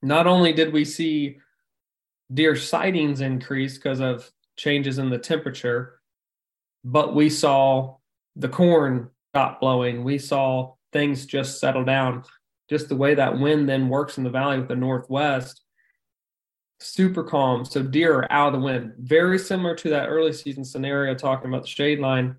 [0.02, 1.38] not only did we see
[2.32, 6.00] deer sightings increase because of changes in the temperature,
[6.82, 7.96] but we saw
[8.34, 10.04] the corn stop blowing.
[10.04, 12.24] We saw things just settle down.
[12.70, 15.62] Just the way that wind then works in the valley with the northwest,
[16.80, 17.64] super calm.
[17.64, 18.92] So deer are out of the wind.
[18.98, 22.36] Very similar to that early season scenario talking about the shade line.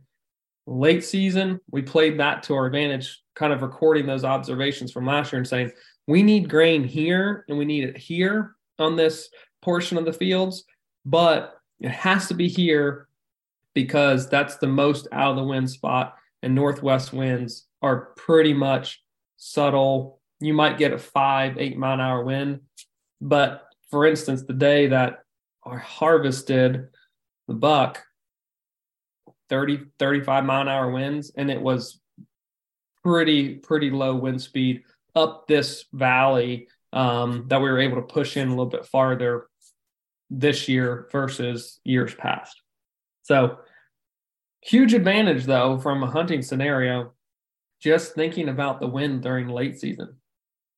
[0.66, 5.32] Late season, we played that to our advantage, kind of recording those observations from last
[5.32, 5.72] year and saying,
[6.08, 9.30] we need grain here and we need it here on this
[9.62, 10.64] portion of the fields,
[11.06, 13.08] but it has to be here
[13.74, 16.16] because that's the most out of the wind spot.
[16.42, 19.02] And northwest winds are pretty much
[19.38, 20.20] subtle.
[20.40, 22.62] You might get a five, eight mile an hour wind.
[23.22, 25.24] But for instance, the day that
[25.66, 26.88] I harvested
[27.48, 28.04] the buck,
[29.50, 32.00] 30, 35 mile an hour winds, and it was
[33.04, 34.84] pretty, pretty low wind speed
[35.16, 39.48] up this valley um, that we were able to push in a little bit farther
[40.30, 42.62] this year versus years past.
[43.24, 43.60] So,
[44.62, 47.14] huge advantage though from a hunting scenario,
[47.80, 50.16] just thinking about the wind during late season.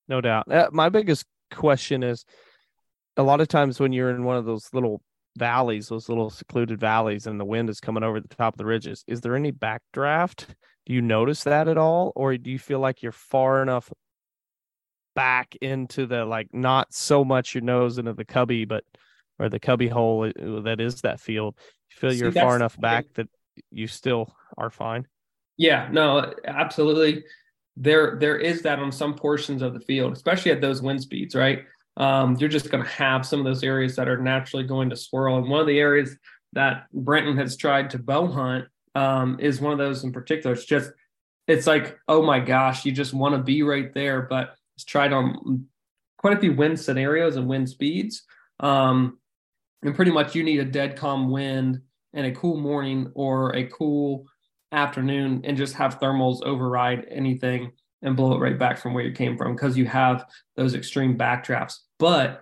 [0.08, 0.52] No doubt.
[0.52, 2.26] Uh, my biggest question is
[3.18, 5.02] a lot of times when you're in one of those little
[5.38, 8.66] valleys, those little secluded valleys, and the wind is coming over the top of the
[8.66, 10.48] ridges, is there any backdraft?
[10.86, 12.12] Do you notice that at all?
[12.16, 13.92] Or do you feel like you're far enough
[15.14, 18.84] back into the like not so much your nose into the cubby, but
[19.40, 21.56] or the cubby hole uh, that is that field?
[21.92, 23.28] You feel you're far enough back that
[23.72, 25.08] you still are fine.
[25.58, 27.24] Yeah, no, absolutely.
[27.78, 31.36] There, there is that on some portions of the field, especially at those wind speeds,
[31.36, 31.66] right?
[31.98, 34.96] Um, you're just going to have some of those areas that are naturally going to
[34.96, 35.38] swirl.
[35.38, 36.16] And one of the areas
[36.54, 40.56] that Brenton has tried to bow hunt um, is one of those in particular.
[40.56, 40.92] It's just,
[41.48, 45.14] it's like, oh my gosh, you just want to be right there, but it's tried
[45.14, 45.68] on
[46.18, 48.24] quite a few wind scenarios and wind speeds.
[48.60, 49.18] Um,
[49.84, 51.82] and pretty much you need a dead calm wind
[52.14, 54.26] and a cool morning or a cool
[54.72, 59.12] afternoon and just have thermals override anything and blow it right back from where you
[59.12, 61.78] came from because you have those extreme backdrafts.
[62.00, 62.42] But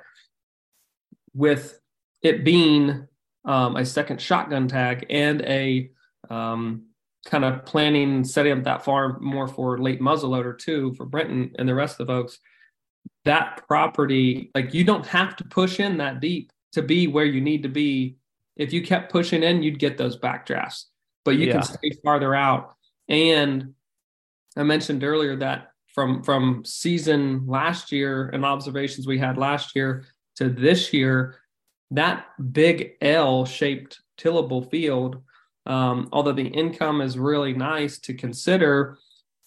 [1.33, 1.79] with
[2.21, 3.07] it being
[3.45, 5.91] um, a second shotgun tag and a
[6.29, 6.83] um,
[7.25, 11.67] kind of planning setting up that farm more for late muzzleloader too for Brenton and
[11.67, 12.39] the rest of the folks,
[13.25, 17.41] that property like you don't have to push in that deep to be where you
[17.41, 18.15] need to be.
[18.55, 20.85] If you kept pushing in, you'd get those backdrafts,
[21.23, 21.53] but you yeah.
[21.53, 22.75] can stay farther out.
[23.07, 23.73] And
[24.59, 30.03] I mentioned earlier that from from season last year and observations we had last year
[30.35, 31.39] to this year,
[31.91, 35.21] that big L shaped tillable field,
[35.65, 38.97] um, although the income is really nice to consider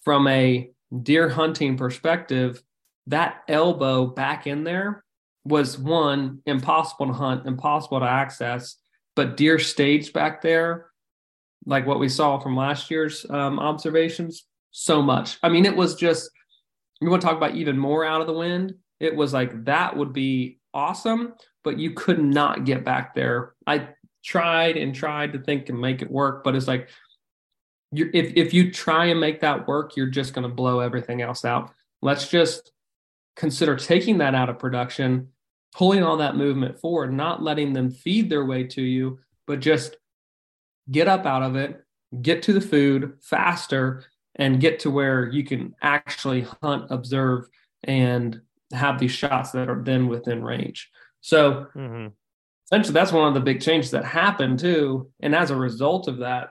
[0.01, 0.71] from a
[1.03, 2.63] deer hunting perspective,
[3.07, 5.03] that elbow back in there
[5.45, 8.77] was one impossible to hunt, impossible to access,
[9.15, 10.87] but deer staged back there,
[11.65, 15.37] like what we saw from last year's um, observations, so much.
[15.41, 16.29] I mean, it was just
[16.99, 18.75] you want to talk about even more out of the wind.
[18.99, 23.53] It was like that would be awesome, but you could not get back there.
[23.65, 23.87] I
[24.23, 26.89] tried and tried to think and make it work, but it's like
[27.93, 31.21] you if if you try and make that work, you're just going to blow everything
[31.21, 31.71] else out.
[32.01, 32.71] Let's just
[33.37, 35.29] consider taking that out of production
[35.75, 39.97] pulling all that movement forward, not letting them feed their way to you, but just
[40.91, 41.83] get up out of it,
[42.21, 44.03] get to the food faster,
[44.35, 47.45] and get to where you can actually hunt, observe,
[47.83, 48.41] and
[48.73, 50.89] have these shots that are then within range.
[51.21, 52.07] So mm-hmm.
[52.65, 55.11] essentially, that's one of the big changes that happened too.
[55.21, 56.49] And as a result of that,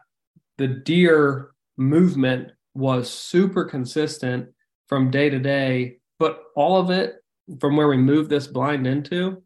[0.59, 4.49] the deer movement was super consistent
[4.88, 7.16] from day to day, but all of it
[7.61, 9.42] from where we moved this blind into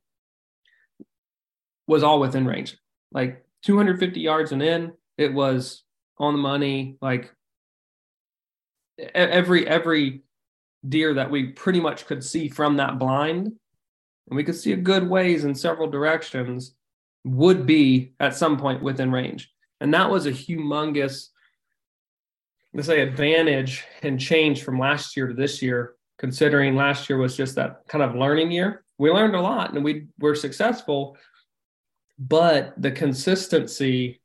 [1.87, 2.77] was all within range.
[3.13, 5.85] Like 250 yards and in, it was
[6.19, 6.99] on the money.
[7.01, 7.33] Like
[8.99, 10.23] every every
[10.87, 14.77] deer that we pretty much could see from that blind, and we could see a
[14.77, 16.75] good ways in several directions,
[17.25, 19.53] would be at some point within range.
[19.81, 21.29] And that was a humongous,
[22.73, 27.37] let's say, advantage and change from last year to this year considering last year was
[27.37, 28.85] just that kind of learning year.
[28.99, 31.17] We learned a lot and we were successful,
[32.19, 34.21] but the consistency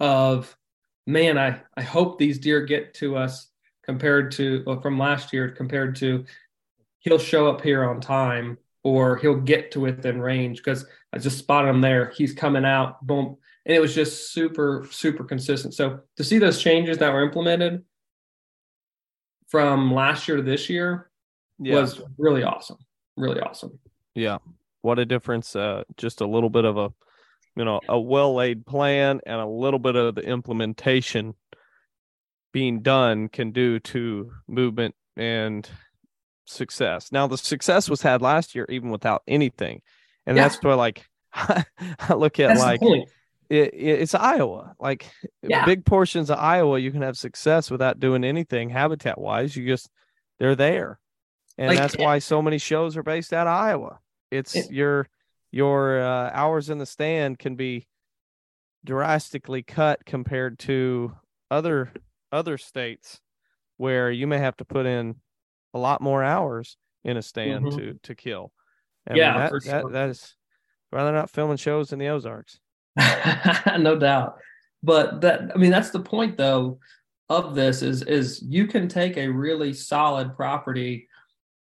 [0.00, 0.56] of
[1.06, 3.48] man, I, I hope these deer get to us
[3.82, 6.24] compared to well, from last year compared to
[7.00, 11.38] he'll show up here on time or he'll get to within range because I just
[11.38, 12.12] spotted him there.
[12.16, 13.36] He's coming out, boom.
[13.64, 15.74] And it was just super, super consistent.
[15.74, 17.84] So to see those changes that were implemented
[19.48, 21.10] from last year to this year
[21.60, 21.74] yeah.
[21.74, 22.78] was really awesome.
[23.16, 23.78] Really awesome.
[24.14, 24.38] Yeah.
[24.80, 25.54] What a difference.
[25.54, 26.92] Uh, just a little bit of a,
[27.54, 31.34] you know, a well laid plan and a little bit of the implementation
[32.52, 35.68] being done can do to movement and
[36.46, 37.10] success.
[37.12, 39.82] Now, the success was had last year, even without anything.
[40.26, 40.44] And yeah.
[40.44, 41.64] that's where, like, I
[42.14, 43.08] look at that's like, it,
[43.48, 44.74] it, it's Iowa.
[44.78, 45.06] Like,
[45.42, 45.64] yeah.
[45.64, 49.56] big portions of Iowa, you can have success without doing anything habitat wise.
[49.56, 49.88] You just,
[50.38, 50.98] they're there
[51.58, 54.00] and Like- that's why so many shows are based out of Iowa.
[54.30, 55.08] It's It- your
[55.50, 57.86] your uh, hours in the stand can be
[58.84, 61.14] drastically cut compared to
[61.50, 61.92] other
[62.32, 63.20] other states
[63.76, 65.16] where you may have to put in
[65.74, 67.76] a lot more hours in a stand Mhm.
[67.76, 68.52] to to kill.
[69.08, 70.36] I Yeah, that, for that that is
[70.90, 72.60] rather not filming shows in the Ozarks.
[73.78, 74.36] no doubt.
[74.82, 76.78] But that I mean that's the point though
[77.28, 81.08] of this is is you can take a really solid property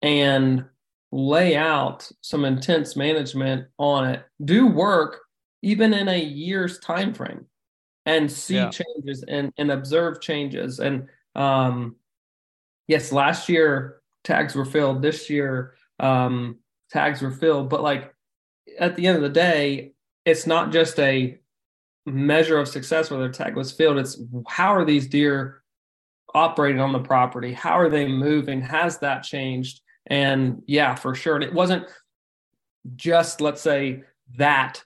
[0.02, 0.66] and
[1.12, 5.22] lay out some intense management on it, do work
[5.62, 7.46] even in a year's time frame
[8.06, 8.70] and see Yeah.
[8.70, 10.80] changes and, and observe changes.
[10.80, 11.96] And um
[12.88, 16.58] yes, last year tags were filled, this year um
[16.92, 18.14] tags were filled, but like
[18.80, 19.94] at the end of the day,
[20.26, 21.40] it's not just a
[22.06, 23.98] measure of success whether a tag was filled.
[23.98, 25.64] It's how are these deer
[26.34, 27.54] operating on the property?
[27.54, 28.62] How are they moving?
[28.62, 29.82] Has that changed?
[30.08, 31.36] And yeah, for sure.
[31.36, 31.88] And it wasn't
[32.96, 34.04] just, let's say,
[34.38, 34.84] that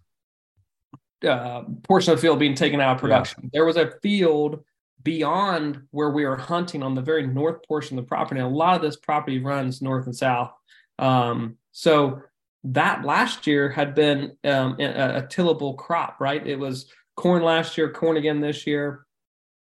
[1.28, 3.50] uh, portion of the field being taken out of production.
[3.54, 4.64] There was a field
[5.04, 8.40] beyond where we were hunting on the very north portion of the property.
[8.42, 10.52] And a lot of this property runs north and south.
[10.98, 12.22] Um, so
[12.66, 16.46] that last year had been um, a, a tillable crop, right?
[16.46, 19.06] It was corn last year, corn again this year.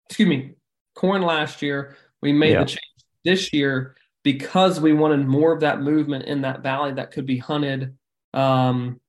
[0.09, 0.53] Excuse me,
[0.95, 1.97] corn last year.
[2.21, 2.61] We made Yeah.
[2.61, 7.11] the change this year because we wanted more of that movement in that valley that
[7.11, 7.97] could be hunted
[8.35, 9.01] um,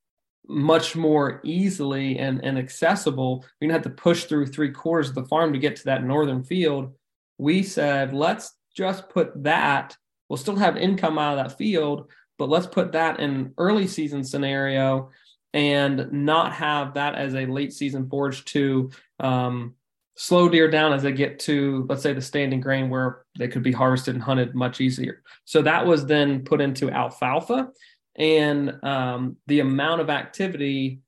[0.48, 3.46] much more easily and, and accessible.
[3.60, 6.04] We didn't have to push through three quarters of the farm to get to that
[6.04, 6.94] northern field.
[7.38, 9.96] We said, let's just put that.
[10.30, 14.24] We'll still have income out of that field, but let's put that in early season
[14.24, 15.12] scenario
[15.54, 19.76] and not have that as a late season forage to um,
[20.16, 23.64] slow deer down as they get to let's say the standing grain where they could
[23.64, 27.70] be harvested and hunted much easier so that was then put into alfalfa
[28.16, 31.02] and um, the amount of activity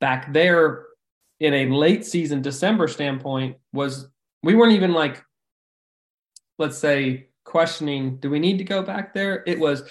[0.00, 0.86] back there
[1.40, 4.08] in a late season december standpoint was
[4.42, 5.24] we weren't even like
[6.58, 9.82] let's say questioning do we need to go back there it was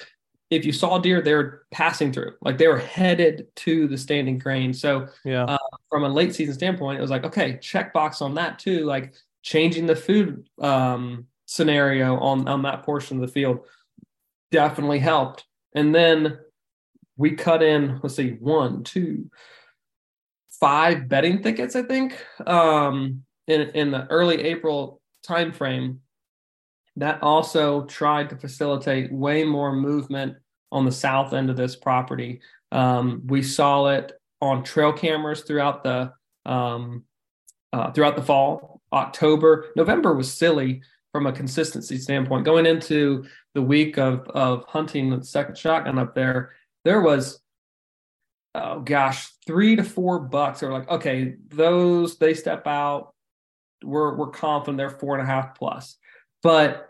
[0.49, 4.73] if you saw deer they're passing through like they were headed to the standing grain
[4.73, 5.45] so Yeah.
[5.45, 5.57] Uh,
[5.91, 9.13] from a late season standpoint, it was like, okay, check box on that too, like
[9.43, 13.59] changing the food um, scenario on, on that portion of the field
[14.51, 15.45] definitely helped.
[15.73, 16.39] And then
[17.17, 19.29] we cut in, let's see, one, two,
[20.59, 25.97] five bedding thickets, I think, um, in, in the early April timeframe.
[26.97, 30.35] That also tried to facilitate way more movement
[30.71, 32.41] on the south end of this property.
[32.71, 36.13] Um, we saw it on trail cameras throughout the
[36.45, 37.05] um,
[37.71, 38.81] uh, throughout the fall.
[38.91, 40.81] October, November was silly
[41.11, 42.45] from a consistency standpoint.
[42.45, 47.39] Going into the week of of hunting the second shotgun up there, there was
[48.55, 50.63] oh gosh, three to four bucks.
[50.63, 53.13] Are like, okay, those they step out.
[53.83, 55.97] We're we're confident they're four and a half plus.
[56.43, 56.87] But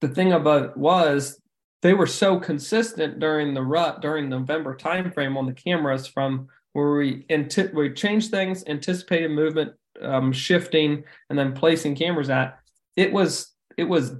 [0.00, 1.40] the thing about it was
[1.82, 6.96] they were so consistent during the rut during November timeframe on the cameras from where
[6.96, 12.58] we anti- we changed things, anticipated movement, um, shifting, and then placing cameras at.
[12.96, 14.16] It was it was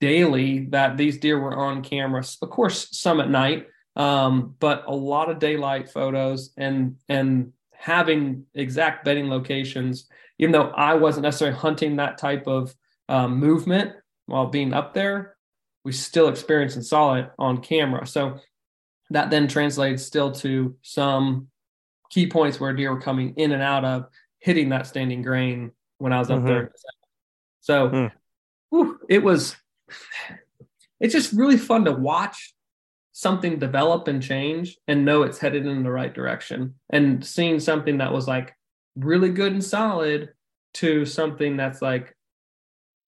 [0.00, 2.22] daily that these deer were on camera.
[2.42, 8.44] Of course, some at night, um, but a lot of daylight photos and and having
[8.54, 10.08] exact bedding locations.
[10.38, 12.74] Even though I wasn't necessarily hunting that type of
[13.08, 13.92] um, movement
[14.26, 15.36] while being up there,
[15.84, 18.06] we still experienced and saw it on camera.
[18.06, 18.38] So
[19.10, 21.48] that then translates still to some
[22.10, 24.06] key points where deer were coming in and out of
[24.38, 26.46] hitting that standing grain when I was up Mhm.
[26.46, 26.72] there.
[27.60, 28.06] So Hmm.
[28.70, 29.56] whew, it was
[31.00, 32.54] it's just really fun to watch
[33.12, 36.74] something develop and change and know it's headed in the right direction.
[36.90, 38.54] And seeing something that was like
[38.96, 40.30] really good and solid
[40.74, 42.14] to something that's like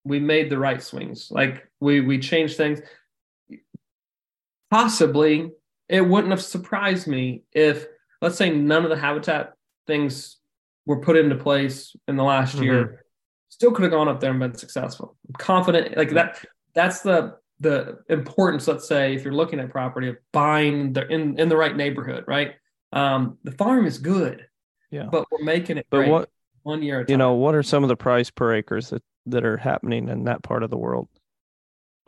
[0.05, 1.29] we made the right swings.
[1.31, 2.81] Like we we changed things.
[4.70, 5.50] Possibly
[5.88, 7.87] it wouldn't have surprised me if
[8.23, 9.52] let's say none of the habitat
[9.87, 10.37] things
[10.87, 12.85] were put into place in the last year.
[12.85, 12.94] Mm-hmm.
[13.48, 15.17] Still could have gone up there and been successful.
[15.27, 16.44] I'm confident like that
[16.77, 21.38] that's the the importance let's say if you're looking at property of buying the in
[21.40, 22.52] in the right neighborhood right
[22.92, 24.46] um the farm is good
[24.92, 25.08] Yeah.
[25.10, 26.29] but we're making it But great what
[26.62, 29.56] one year you know, what are some of the price per acres that, that are
[29.56, 31.08] happening in that part of the world?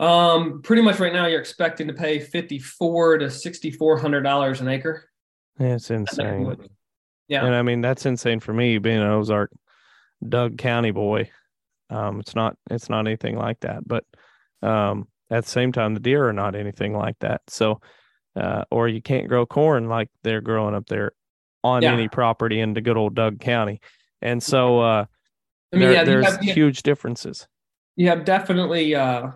[0.01, 4.23] Um, pretty much right now you're expecting to pay fifty four to sixty four hundred
[4.23, 5.09] dollars an acre.
[5.59, 6.57] It's insane.
[7.29, 7.45] Yeah.
[7.45, 9.51] And I mean, that's insane for me being an Ozark
[10.27, 11.29] Doug County boy.
[11.89, 14.03] Um, it's not, it's not anything like that, but,
[14.61, 17.41] um, at the same time, the deer are not anything like that.
[17.47, 17.81] So,
[18.35, 21.11] uh, or you can't grow corn like they're growing up there
[21.63, 21.93] on Yeah.
[21.93, 23.81] any property in the good old Doug County.
[24.21, 25.05] And so, uh,
[25.73, 27.47] I mean, there- yeah, there's have, huge differences.
[27.95, 29.31] you have definitely uh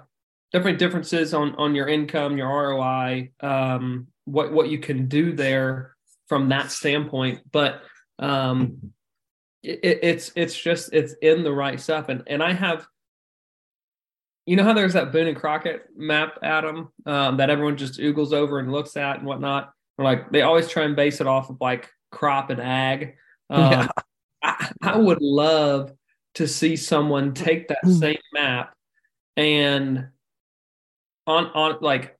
[0.51, 5.95] definitely differences on on your income your roi um what what you can do there
[6.28, 7.82] from that standpoint but
[8.19, 8.78] um
[9.63, 12.88] it, it's it's just it's in the right stuff and and i have
[14.46, 18.34] you know how there's that boone and crockett map adam um, that everyone just oogles
[18.34, 19.72] over and looks at and whatnot?
[19.98, 23.16] Or like they always try and base it off of like crop and ag.
[23.50, 23.88] Um, Yeah.
[24.41, 25.91] I, I would love
[26.36, 28.74] to see someone take that same map
[29.38, 30.08] and
[31.28, 32.18] on on like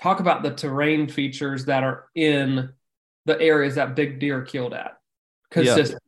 [0.00, 2.70] talk about the terrain features that are in
[3.26, 4.96] the areas that big deer killed at.
[5.50, 5.98] Because Yeah.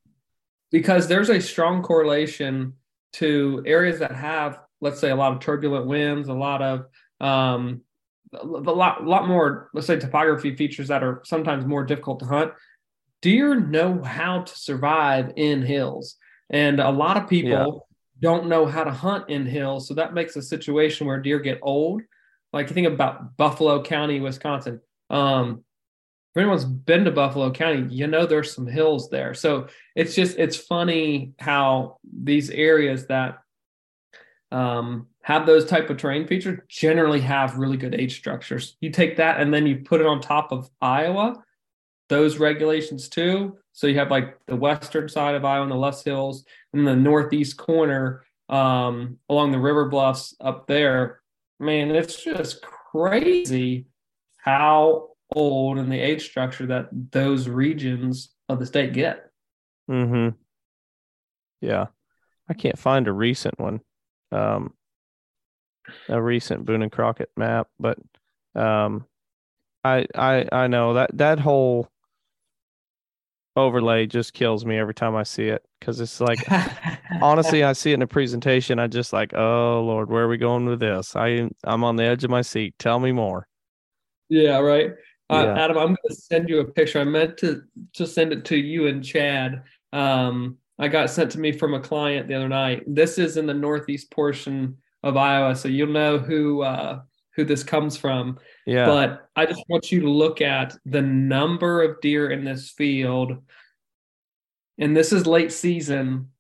[0.71, 2.75] because there's a strong correlation
[3.15, 6.87] to areas that have let's say a lot of turbulent winds a lot of
[7.21, 7.83] um
[8.33, 12.53] a lot, lot more let's say topography features that are sometimes more difficult to hunt.
[13.23, 16.17] Deer know how to survive in hills?
[16.51, 17.89] And a lot of people
[18.21, 21.59] don't know how to hunt in hills so that makes a situation where deer get
[21.63, 22.03] old.
[22.53, 24.81] Like you think about buffalo county wisconsin.
[25.11, 25.65] Um
[26.35, 29.35] if anyone's been to buffalo county you know there's some hills there.
[29.35, 33.39] So it's just it's funny how these areas that
[34.51, 39.17] um have those type of terrain features generally have really good age structures you take
[39.17, 41.35] that and then you put it on top of iowa
[42.09, 43.59] those regulations too.
[43.73, 46.97] So you have like the western side of Iowa and the Loess Hills, and the
[46.97, 51.21] northeast corner um, along the river bluffs up there.
[51.61, 53.87] Man, it's just crazy
[54.39, 59.31] how old and the age structure that those regions of the state get.
[59.91, 60.37] Mm-hmm.
[61.61, 61.87] Yeah.
[62.49, 63.81] I can't find a recent one.
[64.33, 64.75] Um
[66.09, 67.99] a recent Boone and Crockett map, but
[68.55, 69.07] um
[69.85, 71.89] I I I know that that whole
[73.57, 76.39] overlay just kills me every time I see it cuz it's like
[77.23, 80.37] honestly I see it in a presentation I just like, "Oh lord, where are we
[80.37, 82.75] going with this?" I I'm on the edge of my seat.
[82.79, 83.49] Tell me more.
[84.29, 84.93] Yeah, right.
[85.31, 85.65] Uh, Yeah.
[85.65, 87.01] Adam, I'm going to send you a picture.
[87.01, 87.63] I meant to
[87.95, 89.63] to send it to you and Chad.
[89.93, 92.85] Um, I got sent to me from a client the other night.
[92.87, 97.01] This is in the northeast portion of Iowa, so you'll know who uh,
[97.35, 98.39] who this comes from.
[98.67, 98.87] Yeah.
[98.87, 103.43] But I just want you to look at the number of deer in this field,
[104.79, 106.31] and this is late season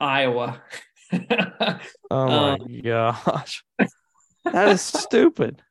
[0.00, 0.62] Iowa.
[1.12, 1.78] oh
[2.10, 3.64] my um, gosh.
[4.44, 5.62] that is stupid.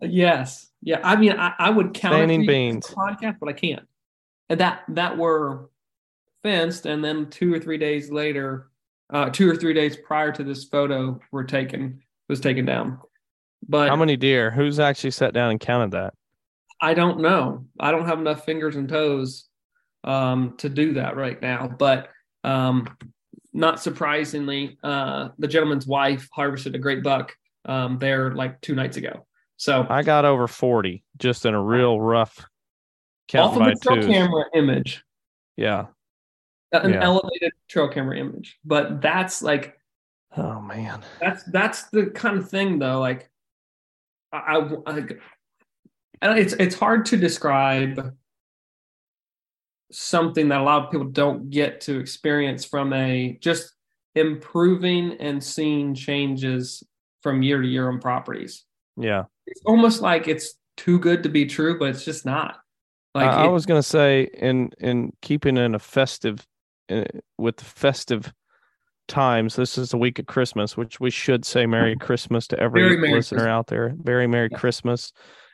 [0.00, 0.70] Yes.
[0.82, 1.00] Yeah.
[1.02, 2.86] I mean, I, I would count Standing beans.
[2.86, 3.86] podcast, but I can't.
[4.48, 5.70] And that that were
[6.44, 8.68] fenced, and then two or three days later,
[9.12, 12.98] uh, two or three days prior to this photo were taken was taken down.
[13.68, 14.52] But How many deer?
[14.52, 16.14] Who's actually sat down and counted that?
[16.80, 17.66] I don't know.
[17.80, 19.48] I don't have enough fingers and toes
[20.04, 21.68] um, to do that right now.
[21.68, 22.10] But
[22.44, 22.96] um,
[23.52, 27.32] not surprisingly, uh, the gentleman's wife harvested a great buck
[27.64, 29.26] um, there like two nights ago.
[29.56, 32.44] So I got over 40 just in a real rough
[33.34, 35.02] off of trail camera image,
[35.56, 35.86] Yeah.
[36.82, 37.04] An Yeah.
[37.04, 38.58] elevated trail camera image.
[38.64, 39.78] But that's like
[40.36, 41.02] Oh man.
[41.20, 42.98] that's that's the kind of thing though.
[43.00, 43.30] Like
[44.32, 44.38] I,
[44.86, 45.06] I, I
[46.22, 48.14] I it's it's hard to describe
[49.92, 53.72] something that a lot of people don't get to experience from a just
[54.14, 56.82] improving and seeing changes
[57.22, 58.64] from year to year on properties.
[58.96, 59.24] Yeah.
[59.46, 62.56] It's almost like it's too good to be true, but it's just not.
[63.14, 66.44] Like I, I it- was going to say in in keeping in a festive
[67.38, 68.32] with the festive
[69.06, 72.96] times this is the week of christmas which we should say merry christmas to every
[72.96, 73.94] Merry listener out there.
[73.96, 75.12] Very merry christmas.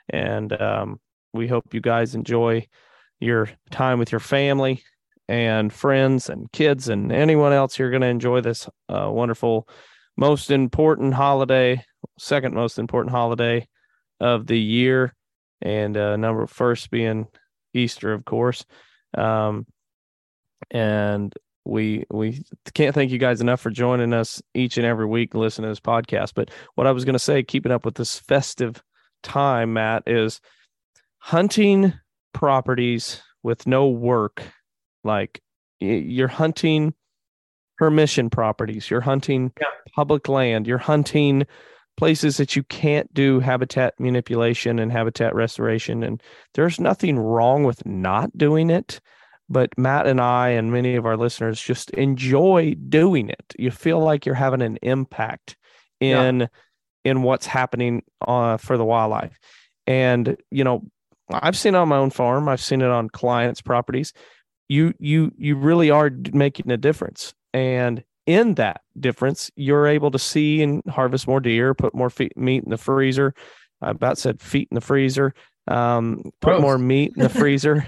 [0.08, 1.00] And um,
[1.32, 2.66] we hope you guys enjoy
[3.20, 4.82] your time with your family
[5.28, 9.68] and friends and kids and anyone else you're going to enjoy this uh, wonderful
[10.16, 11.84] most important holiday
[12.18, 13.66] second most important holiday
[14.20, 15.14] of the year.
[15.62, 17.26] And uh, number first being
[17.74, 18.64] easter of course.
[19.16, 19.66] Um,
[20.70, 22.42] and we we
[22.74, 25.70] can't thank you guys enough for joining us each and every week and listening to
[25.72, 26.32] this podcast.
[26.34, 28.82] But what i was going to say keeping up with this festive
[29.22, 30.40] time matt is
[31.18, 31.92] hunting
[32.32, 34.42] properties with no work.
[35.04, 35.40] Like
[35.80, 36.94] you're hunting
[37.78, 38.90] permission properties.
[38.90, 39.66] You're hunting Yeah.
[39.94, 40.66] public land.
[40.66, 41.46] You're hunting
[41.96, 46.02] places that you can't do habitat manipulation and habitat restoration.
[46.02, 46.22] And
[46.54, 49.00] there's nothing wrong with not doing it
[49.50, 53.54] but Matt and I and many of our listeners just enjoy doing it.
[53.58, 55.56] You feel like you're having an impact
[56.00, 56.22] Yeah.
[56.22, 56.48] in
[57.04, 59.38] in what's happening uh, for the wildlife.
[59.86, 60.82] And you know,
[61.32, 62.48] I've seen it on my own farm.
[62.48, 64.12] I've seen it on clients' properties.
[64.68, 70.18] You you you really are making a difference, and in that difference, you're able to
[70.18, 73.34] see and harvest more deer, put more feet, meat in the freezer.
[73.82, 75.34] I about said feet in the freezer.
[75.66, 76.62] Um, put Gross.
[76.62, 77.86] more meat in the freezer,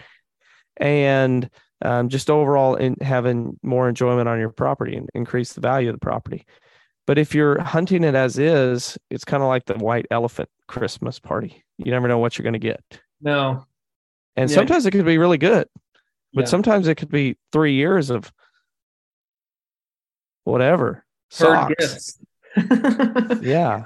[0.79, 1.49] and
[1.83, 5.95] um, just overall in having more enjoyment on your property and increase the value of
[5.95, 6.47] the property.
[7.07, 11.19] But if you're hunting it as is, it's kind of like the white elephant Christmas
[11.19, 11.65] party.
[11.79, 12.81] You never know what you're going to get.
[13.21, 13.67] No.
[14.37, 14.55] And Yeah.
[14.55, 15.67] sometimes it could be really good,
[16.33, 16.47] but Yeah.
[16.47, 18.33] sometimes it could be three years of
[20.45, 21.05] whatever.
[21.31, 22.19] Socks.
[23.43, 23.85] Yeah.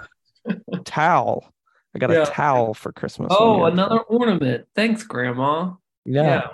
[0.85, 1.53] towel.
[1.95, 2.23] I got Yeah.
[2.25, 3.29] a towel for Christmas.
[3.31, 4.67] Oh, another ornament.
[4.75, 5.75] Thanks, Grandma.
[6.05, 6.49] Yeah.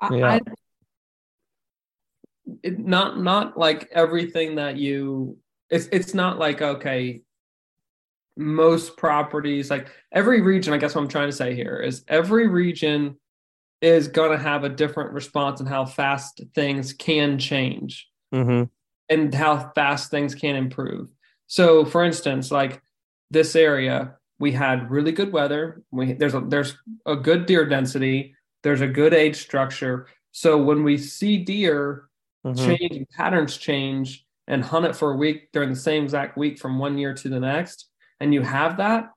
[0.00, 0.26] I, Yeah.
[0.26, 0.40] I-
[2.62, 5.36] it, not not like everything that you
[5.68, 7.20] it's it's not like okay
[8.38, 12.46] most properties like every region i guess what i'm trying to say here is every
[12.48, 13.18] region
[13.82, 18.64] is going to have a different response and how fast things can change hmm
[19.08, 21.08] and how fast things can improve.
[21.46, 22.82] So, for instance, like
[23.30, 25.82] this area, we had really good weather.
[25.90, 26.76] We there's a there's
[27.06, 28.34] a good deer density.
[28.62, 30.06] There's a good age structure.
[30.32, 32.08] So when we see deer
[32.44, 36.58] hmm change patterns change and hunt it for a week during the same exact week
[36.58, 37.88] from one year to the next,
[38.20, 39.10] and you have that,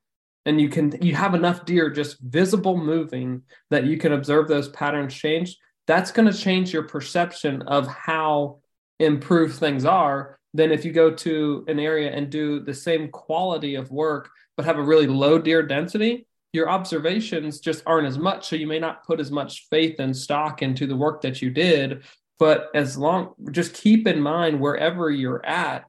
[0.45, 4.69] and you can you have enough deer just visible moving that you can observe those
[4.69, 5.57] patterns change.
[5.87, 8.59] That's going to change your perception of how
[8.99, 13.75] improved things are than if you go to an area and do the same quality
[13.75, 18.47] of work but have a really low deer density your observations just aren't as much
[18.47, 21.49] so you may not put as much faith and stock into the work that you
[21.49, 22.03] did.
[22.39, 25.85] But as long just keep in mind wherever you're at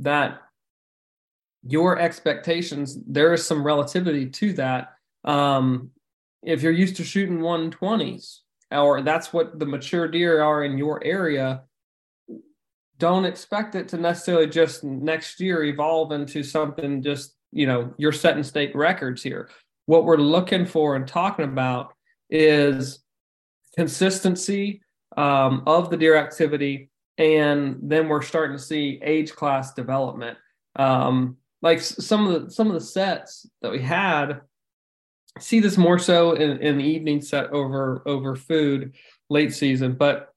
[0.00, 0.40] that
[1.66, 4.94] your expectations there is some relativity to that.
[5.24, 5.90] Um,
[6.42, 8.40] if you're used to shooting 120s
[8.70, 11.62] or that's what the mature deer are in your area
[12.98, 18.12] don't expect it to necessarily just next year evolve into something just you know you're
[18.12, 19.48] setting state records here
[19.86, 21.94] what we're looking for and talking about
[22.30, 23.00] is
[23.76, 24.80] consistency
[25.16, 30.36] um, of the deer activity and then we're starting to see age class development
[30.76, 34.40] um, like some of the some of the sets that we had
[35.38, 38.94] see this more so in, in the evening set over over food
[39.28, 40.34] late season but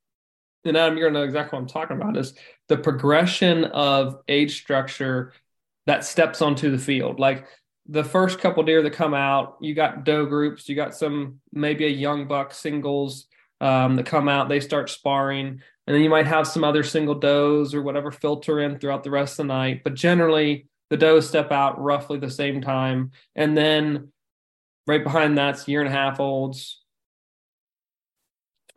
[0.67, 2.33] and Adam, you're gonna know exactly what I'm talking about is
[2.67, 5.33] the progression of age structure
[5.85, 7.19] that steps onto the field.
[7.19, 7.47] Like
[7.89, 11.85] the first couple deer that come out, you got doe groups, you got some maybe
[11.85, 13.27] a young buck singles
[13.61, 17.15] um, that come out, they start sparring, and then you might have some other single
[17.15, 19.81] does or whatever filter in throughout the rest of the night.
[19.83, 24.11] But generally, the does step out roughly the same time, and then
[24.85, 26.81] right behind that's year and a half olds,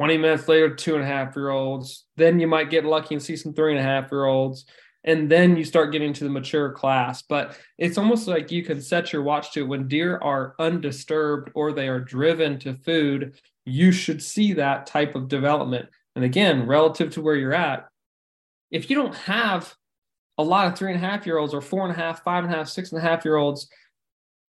[0.01, 2.07] 20 minutes later, two and a half year olds.
[2.17, 4.65] Then you might get lucky and see some three and a half year olds.
[5.05, 7.23] And then you start getting to the mature class.
[7.23, 11.51] But it's almost like you can set your watch to it when deer are undisturbed
[11.55, 13.35] or they are driven to food,
[13.65, 15.89] you should see that type of development.
[16.17, 17.87] And again, relative to where you're at,
[18.71, 19.75] if you don't have
[20.39, 22.45] a lot of three and a half year olds or four and a half, five
[22.45, 23.69] and a half, six and a half year olds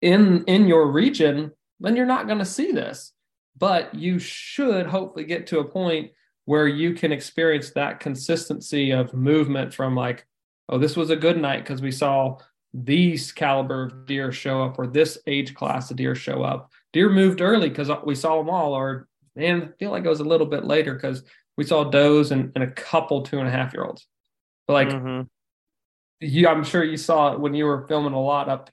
[0.00, 3.12] in in your region, then you're not going to see this
[3.56, 6.10] but you should hopefully get to a point
[6.44, 10.26] where you can experience that consistency of movement from like
[10.68, 12.36] oh this was a good night because we saw
[12.74, 16.70] these caliber of deer show up or this age class of deer show up.
[16.92, 20.20] Deer moved early because we saw them all or and I feel like it was
[20.20, 21.22] a little bit later because
[21.56, 24.06] we saw does and, and a couple two and a half year olds.
[24.66, 25.28] But like Mhm.
[26.20, 28.70] you i'm sure you saw it when you were filming a lot up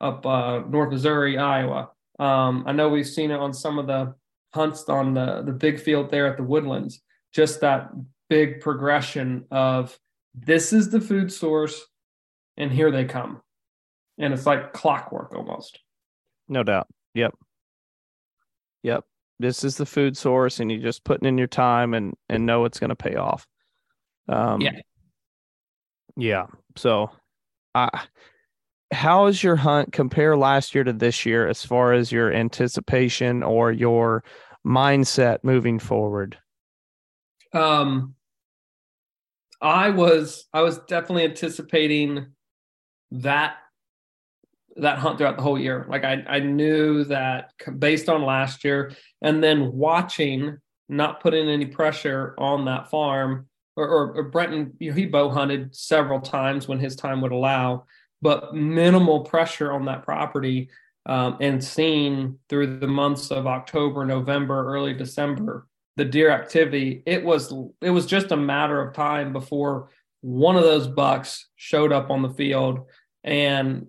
[0.00, 1.90] up uh, north missouri iowa.
[2.18, 4.14] Um, i know we've seen it on some of the
[4.54, 7.00] hunts on the the big field there at the woodlands.
[7.32, 7.90] Just that
[8.28, 9.98] big progression of
[10.34, 11.86] this is the food source
[12.56, 13.40] and here they come
[14.18, 15.80] and it's like clockwork almost
[16.48, 16.88] No doubt.
[17.14, 17.34] Yep.
[18.82, 19.04] Yep.
[19.38, 22.64] This is the food source, and you're just putting in your time and and know
[22.64, 23.46] it's going to pay off.
[24.28, 24.80] Um, Yeah.
[26.16, 26.46] Yeah.
[26.76, 27.10] So,
[27.74, 27.88] uh,
[28.92, 33.42] how is your hunt compare last year to this year as far as your anticipation
[33.42, 34.22] or your
[34.66, 36.38] mindset moving forward?
[37.52, 38.14] um
[39.64, 42.26] i was i was definitely anticipating
[43.10, 43.56] that
[44.76, 48.92] that hunt throughout the whole year like i i knew that based on last year
[49.22, 50.56] and then watching
[50.88, 55.28] not putting any pressure on that farm or or, or brenton you know he bow
[55.28, 57.84] hunted several times when his time would allow
[58.24, 60.70] but minimal pressure on that property.
[61.06, 67.24] Um, and seeing through the months of October, November, early December, the deer activity, it
[67.24, 69.90] was it was just a matter of time before
[70.20, 72.86] one of those bucks showed up on the field.
[73.22, 73.86] And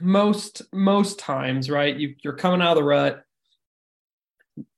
[0.00, 3.22] most most times, right, you, you're coming out of the rut.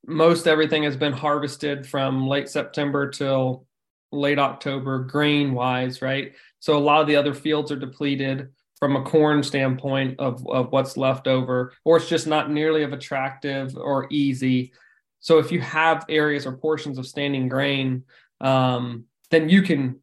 [0.07, 3.67] Most everything has been harvested from late September till
[4.11, 6.33] late October, grain wise, right?
[6.61, 8.49] So a lot of the other fields are depleted
[8.79, 12.93] from a corn standpoint of, of what's left over, or it's just not nearly of
[12.93, 14.73] attractive or easy.
[15.21, 18.05] So if you have areas or portions of standing grain,
[18.41, 20.01] um, then you can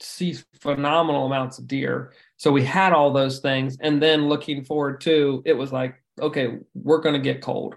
[0.00, 2.12] see phenomenal amounts of deer.
[2.36, 3.78] So we had all those things.
[3.80, 7.76] And then looking forward to it was like, okay, we're going to get cold.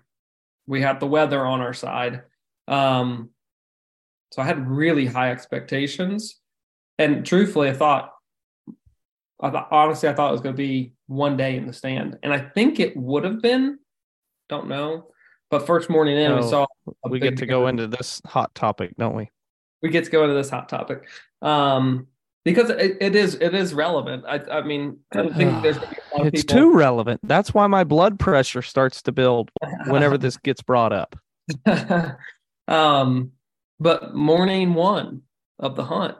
[0.67, 2.23] We have the weather on our side.
[2.67, 3.29] Um,
[4.31, 6.39] so I had really high expectations.
[6.97, 8.13] And truthfully, I thought,
[9.41, 12.19] I thought honestly, I thought it was going to be one day in the stand,
[12.21, 13.79] and I think it would have been.
[14.49, 15.07] Don't know,
[15.49, 16.65] but first morning in, we saw.
[17.09, 19.29] We get to go into this hot topic, don't we?
[19.81, 21.07] We get to go into this hot topic,
[21.41, 22.07] um,
[22.45, 24.25] because it, it is it is relevant.
[24.27, 25.77] I, I mean, I think there's.
[26.17, 26.55] it's people...
[26.55, 27.21] too relevant.
[27.23, 29.49] That's why my blood pressure starts to build
[29.87, 31.15] whenever this gets brought up.
[32.67, 33.31] um,
[33.79, 35.23] but morning one
[35.57, 36.15] of the hunt,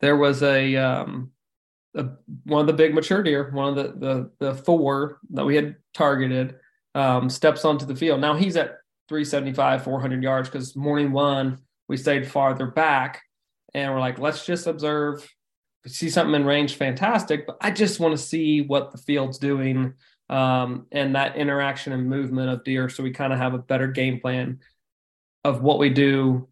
[0.00, 1.30] there was a, um,
[1.94, 2.06] a
[2.44, 5.76] one of the big mature deer, one of the the the four that we had
[5.94, 6.56] targeted,
[6.94, 8.20] um, steps onto the field.
[8.20, 8.78] Now he's at
[9.08, 13.20] 375, 400 yards because morning one we stayed farther back,
[13.74, 15.28] and we're like, let's just observe.
[15.86, 17.48] See something in range, fantastic.
[17.48, 19.94] But I just want to see what the field's doing
[20.28, 23.88] um, and that interaction and movement of deer, so we kind of have a better
[23.88, 24.60] game plan
[25.42, 26.48] of what we do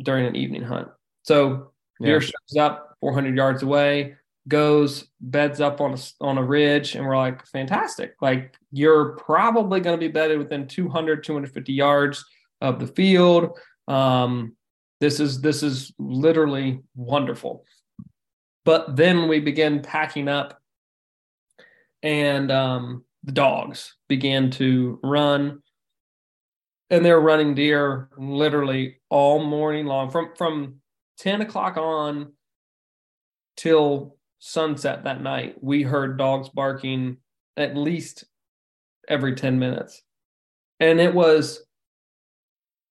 [0.00, 0.88] during an evening hunt.
[1.24, 2.28] So deer yeah.
[2.28, 4.14] shows up 400 yards away,
[4.48, 8.16] goes beds up on a on a ridge, and we're like, fantastic!
[8.20, 12.24] Like you're probably going to be bedded within 200 250 yards
[12.60, 13.58] of the field.
[13.86, 14.56] Um,
[15.00, 17.64] this is this is literally wonderful.
[18.64, 20.60] But then we begin packing up,
[22.02, 25.62] and um, the dogs began to run
[26.90, 30.76] and they're running deer literally all morning long from from
[31.18, 32.32] 10 o'clock on
[33.56, 37.18] till sunset that night we heard dogs barking
[37.56, 38.24] at least
[39.08, 40.02] every 10 minutes.
[40.80, 41.60] And it was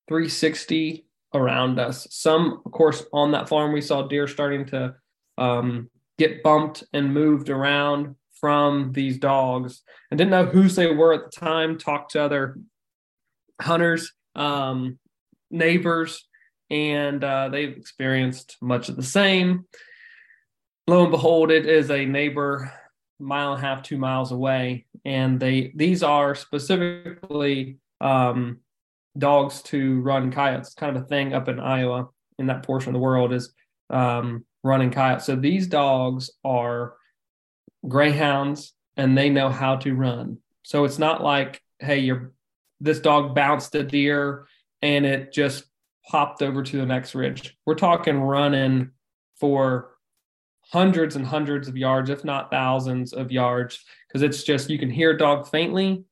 [0.10, 2.08] 360 around us.
[2.10, 4.95] Some of course on that farm we saw deer starting to
[5.38, 9.84] um, get bumped and moved around from these dogs.
[10.12, 12.58] And didn't know whose they were at the time talked to other
[13.62, 15.00] hunters, um,
[15.50, 16.28] neighbors,
[16.70, 19.66] and uh, they've experienced much of the same.
[20.88, 22.71] Lo and behold, it is a neighbor
[23.19, 28.59] mile and a half, two miles away, and they these are specifically um,
[29.17, 30.73] dogs to run coyotes.
[30.73, 32.07] Kind of a thing up in Iowa
[32.39, 33.53] in that portion of the world is
[33.89, 35.25] um, running coyotes.
[35.25, 36.93] So these dogs are
[37.88, 40.38] greyhounds and they know how to run.
[40.63, 42.31] So it's not like, hey, you're
[42.79, 44.47] this dog bounced a deer
[44.81, 45.63] and it just
[46.07, 47.57] popped over to the next ridge.
[47.65, 48.91] We're talking running
[49.39, 49.97] for
[50.72, 54.89] hundreds and hundreds of yards, if not thousands of yards, because it's just you can
[54.89, 56.03] hear a dog faintly.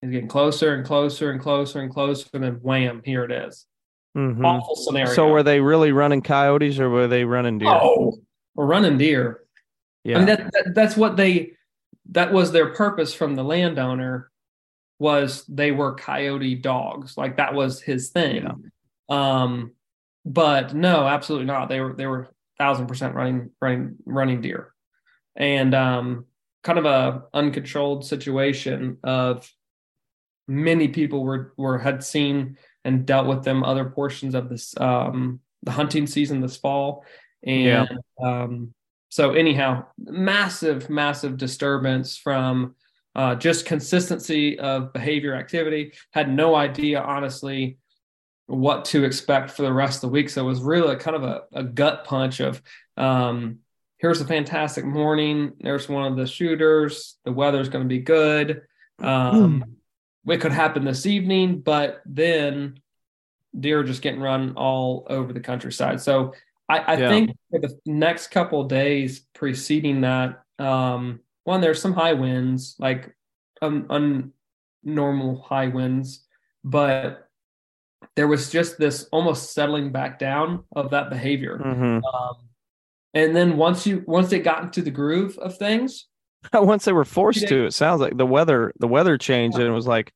[0.00, 3.66] He's getting closer and closer and closer and closer, and then wham, here it is.
[4.16, 4.44] Mm-hmm.
[4.44, 5.12] Awful scenario.
[5.12, 7.68] So were they really running coyotes or were they running deer?
[7.68, 8.18] Oh,
[8.54, 9.42] we're running deer.
[10.04, 11.52] Yeah, I mean that, that that's what they
[12.10, 14.30] that was their purpose from the landowner
[14.98, 17.16] was they were coyote dogs.
[17.16, 18.44] Like that was his thing.
[18.44, 18.52] Yeah.
[19.08, 19.72] Um,
[20.24, 21.68] but no, absolutely not.
[21.68, 22.28] They were they were
[22.58, 24.72] thousand percent running running running deer,
[25.36, 26.26] and um,
[26.62, 29.50] kind of a uncontrolled situation of
[30.46, 35.40] many people were were had seen and dealt with them other portions of this um,
[35.62, 37.04] the hunting season this fall,
[37.44, 37.88] and
[38.20, 38.22] yeah.
[38.22, 38.72] um,
[39.08, 42.74] so anyhow, massive massive disturbance from
[43.14, 45.92] uh, just consistency of behavior activity.
[46.12, 47.78] Had no idea, honestly,
[48.48, 50.30] what to expect for the rest of the week.
[50.30, 52.60] So it was really kind of a, a gut punch of
[52.96, 53.58] um,
[53.98, 55.52] here's a fantastic morning.
[55.60, 57.18] There's one of the shooters.
[57.24, 58.62] The weather's going to be good.
[58.98, 59.64] Um,
[60.26, 60.32] mm.
[60.32, 62.80] It could happen this evening, but then
[63.58, 66.00] deer are just getting run all over the countryside.
[66.00, 66.32] So
[66.68, 67.08] I, I yeah.
[67.08, 73.14] think for the next couple days preceding that, um, one, there's some high winds, like
[73.62, 74.24] um,
[74.86, 76.24] unnormal high winds,
[76.64, 77.27] but
[78.16, 81.58] there was just this almost settling back down of that behavior.
[81.58, 82.04] Mm-hmm.
[82.04, 82.34] Um,
[83.14, 86.06] And then once you once they got into the groove of things,
[86.52, 87.48] once they were forced Yeah.
[87.48, 90.12] to, it sounds like the weather the weather changed and it was like,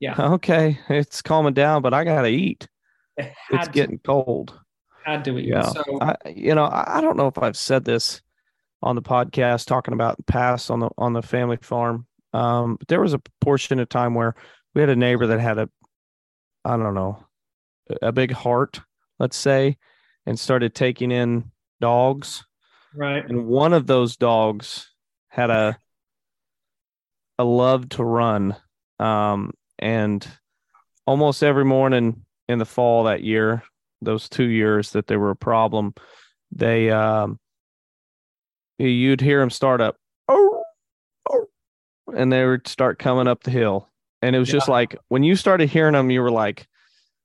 [0.00, 0.14] Yeah.
[0.34, 2.68] okay, it's calming down, but I gotta eat.
[3.16, 4.58] it It's to, getting cold.
[5.04, 5.48] had to eat.
[5.48, 5.62] Yeah.
[5.68, 8.20] So I, you know, I, I don't know if I've said this
[8.82, 12.06] on the podcast talking about the past on the on the family farm.
[12.34, 14.34] Um, but there was a portion of time where
[14.74, 15.68] we had a neighbor that had a,
[16.64, 17.24] I don't know,
[18.00, 18.80] a big heart,
[19.18, 19.76] let's say,
[20.26, 21.50] and started taking in
[21.80, 22.44] dogs.
[22.94, 23.28] right.
[23.28, 24.90] And one of those dogs
[25.28, 25.76] had a
[27.38, 28.56] a love to run.
[29.00, 30.26] Um, and
[31.06, 33.62] almost every morning in the fall that year,
[34.00, 35.94] those two years that they were a problem,
[36.52, 37.38] they um
[38.78, 39.96] you'd hear them start up
[40.28, 40.64] oh,
[41.30, 41.46] oh,
[42.14, 43.88] and they would start coming up the hill.
[44.22, 46.66] And it was just like when you started hearing them, you were like,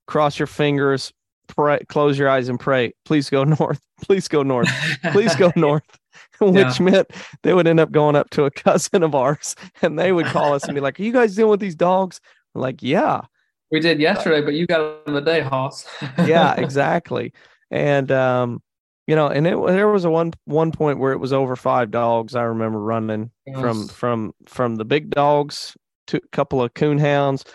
[0.07, 1.13] cross your fingers,
[1.47, 4.69] pray, close your eyes and pray, please go north, please go north.
[5.11, 5.85] Please go north.
[6.39, 7.11] Which meant
[7.43, 10.53] they would end up going up to a cousin of ours and they would call
[10.53, 12.19] us and be like are you guys dealing with these dogs?
[12.53, 13.21] We're like yeah.
[13.71, 15.85] We did yesterday, but you got them the day, Hoss.
[16.25, 17.33] yeah exactly.
[17.69, 18.61] And um
[19.07, 21.89] you know and it there was a one one point where it was over five
[21.91, 25.75] dogs i remember running from from from the big dogs
[26.13, 27.45] a couple of coon hounds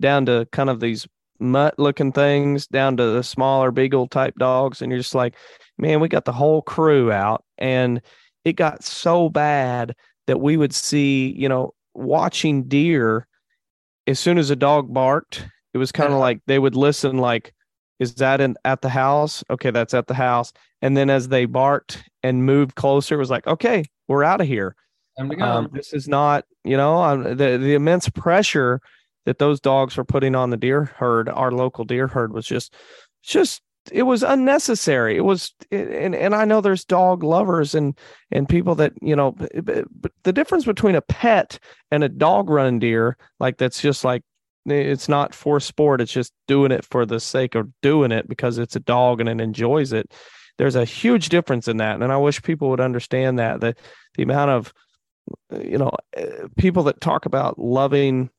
[0.00, 1.06] down to kind of these
[1.38, 4.82] mutt looking things down to the smaller beagle type dogs.
[4.82, 5.34] And you're just like
[5.78, 7.44] man we got the whole crew out.
[7.58, 8.00] And
[8.44, 9.94] it got so bad
[10.26, 13.26] that we would see you know watching deer
[14.06, 16.20] as soon as a dog barked it was kind of uh-huh.
[16.20, 17.52] like they would listen like
[17.98, 19.44] is that in at the house?
[19.50, 20.52] Okay that's at the house.
[20.82, 24.46] And then as they barked and moved closer it was like okay we're out of
[24.46, 24.74] here.
[24.74, 24.89] Time to go.
[25.40, 28.80] Um, this is not, you know, um, the the immense pressure
[29.26, 32.74] that those dogs were putting on the deer herd, our local deer herd, was just,
[33.22, 33.62] just
[33.92, 35.16] it was unnecessary.
[35.16, 37.98] It was, and and I know there's dog lovers and
[38.30, 41.58] and people that you know, b- b- but the difference between a pet
[41.90, 44.22] and a dog running deer, like that's just like
[44.66, 46.00] it's not for sport.
[46.00, 49.28] It's just doing it for the sake of doing it because it's a dog and
[49.28, 50.12] it enjoys it.
[50.58, 53.78] There's a huge difference in that, and I wish people would understand that that
[54.16, 54.72] the amount of
[55.52, 58.30] you know uh, people that talk about loving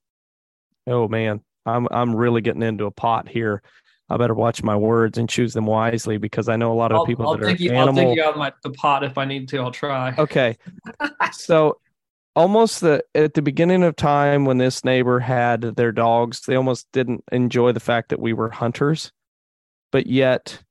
[0.88, 3.62] oh man i'm i'm really getting into a pot here
[4.09, 6.99] i better watch my words and choose them wisely because i know a lot of
[6.99, 7.72] I'll, people I'll that are you.
[7.72, 9.59] I'll animal take you out of my the pot if I need to.
[9.59, 10.16] I'll try.
[10.18, 10.57] okay
[11.32, 11.78] so
[12.36, 16.88] almost the at the beginning of time when this neighbor had their dogs they almost
[16.93, 19.12] didn't enjoy the fact that we were hunters
[19.91, 20.62] but yet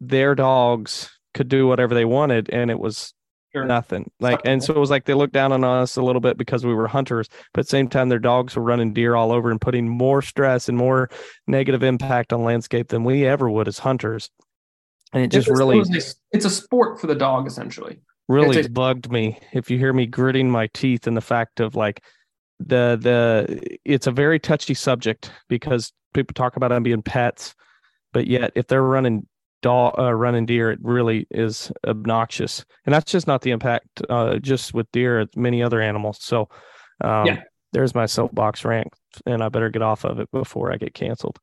[0.00, 3.12] their dogs could do whatever they wanted and it was
[3.52, 3.64] Sure.
[3.64, 6.38] nothing like and so it was like they looked down on us a little bit
[6.38, 9.32] because we were hunters but at the same time their dogs were running deer all
[9.32, 11.10] over and putting more stress and more
[11.48, 14.30] negative impact on landscape than we ever would as hunters
[15.12, 18.00] and it just It's- really it a, it's a sport for the dog essentially.
[18.28, 21.74] really a- bugged me if you hear me gritting my teeth in the fact of
[21.74, 22.04] like
[22.60, 27.54] the the it's a very touchy subject because people talk about them being pets
[28.12, 29.26] but yet if they're running
[29.62, 34.36] dog uh, running deer it really is obnoxious and that's just not the impact uh
[34.38, 36.48] just with deer it's many other animals so
[37.02, 37.42] um Yeah.
[37.72, 38.88] there's my soapbox rant
[39.26, 41.38] and i better get off of it before i get canceled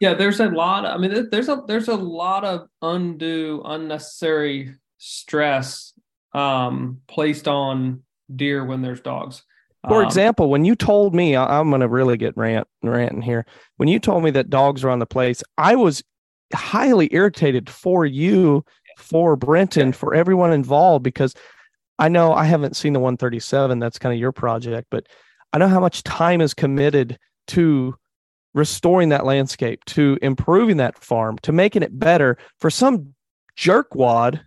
[0.00, 0.86] Yeah, there's a lot.
[0.86, 5.92] I mean, there's a there's a lot of undue, unnecessary stress
[6.32, 8.02] um, placed on
[8.34, 9.42] deer when there's dogs.
[9.88, 13.44] For Um, example, when you told me, I'm going to really get rant ranting here.
[13.76, 16.02] When you told me that dogs are on the place, I was
[16.52, 18.64] highly irritated for you,
[18.96, 21.34] for Brenton, for everyone involved because
[21.98, 23.78] I know I haven't seen the 137.
[23.78, 25.06] That's kind of your project, but
[25.52, 27.94] I know how much time is committed to
[28.54, 33.14] restoring that landscape, to improving that farm, to making it better for some
[33.56, 34.40] jerkwad,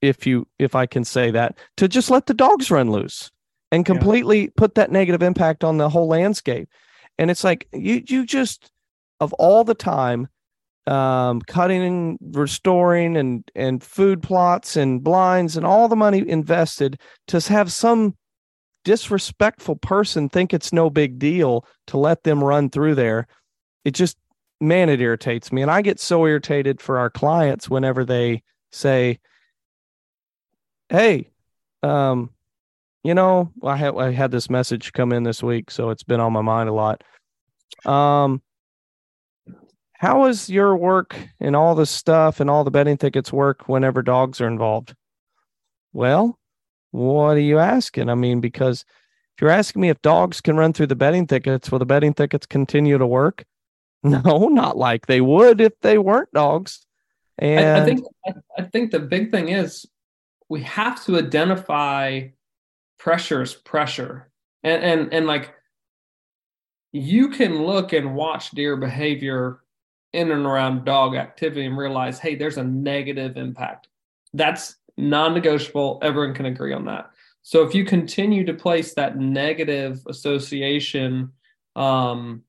[0.00, 3.30] if you if I can say that, to just let the dogs run loose
[3.72, 3.94] and Yeah.
[3.94, 6.68] completely put that negative impact on the whole landscape.
[7.18, 8.70] And it's like you you just
[9.20, 10.28] of all the time
[10.88, 16.98] um cutting and restoring and and food plots and blinds and all the money invested
[17.26, 18.16] to have some
[18.84, 23.26] disrespectful person think it's no big deal to let them run through there.
[23.84, 24.16] It just
[24.60, 25.62] man it irritates me.
[25.62, 29.18] And i get so irritated for our clients whenever they say
[30.88, 31.28] hey
[31.82, 32.30] um
[33.04, 36.20] you know i had i had this message come in this week so it's been
[36.20, 37.04] on my mind a lot.
[37.84, 38.42] Um
[39.98, 44.00] how is your work and all this stuff and all the bedding thickets work whenever
[44.00, 44.94] dogs are involved?
[45.92, 46.38] Well
[46.90, 48.08] what are you asking?
[48.08, 48.84] I mean because
[49.36, 52.14] if you're asking me if dogs can run through the bedding thickets will the bedding
[52.14, 53.44] thickets continue to work?
[54.04, 56.86] No not like they would if they weren't dogs.
[57.36, 58.04] And I, I think
[58.56, 59.84] I think the big thing is
[60.48, 62.28] we have to identify
[62.98, 64.30] pressures pressure.
[64.62, 65.52] And and and like
[66.92, 69.60] you can look and watch deer behavior
[70.12, 73.88] in and around dog activity and realize hey there's a negative impact.
[74.34, 76.00] That's non-negotiable.
[76.02, 77.10] Everyone can agree on that.
[77.42, 81.32] So if you continue to place that negative association
[81.76, 82.42] um,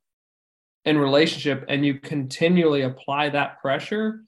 [0.85, 4.21] in relationship and you continually apply that pressure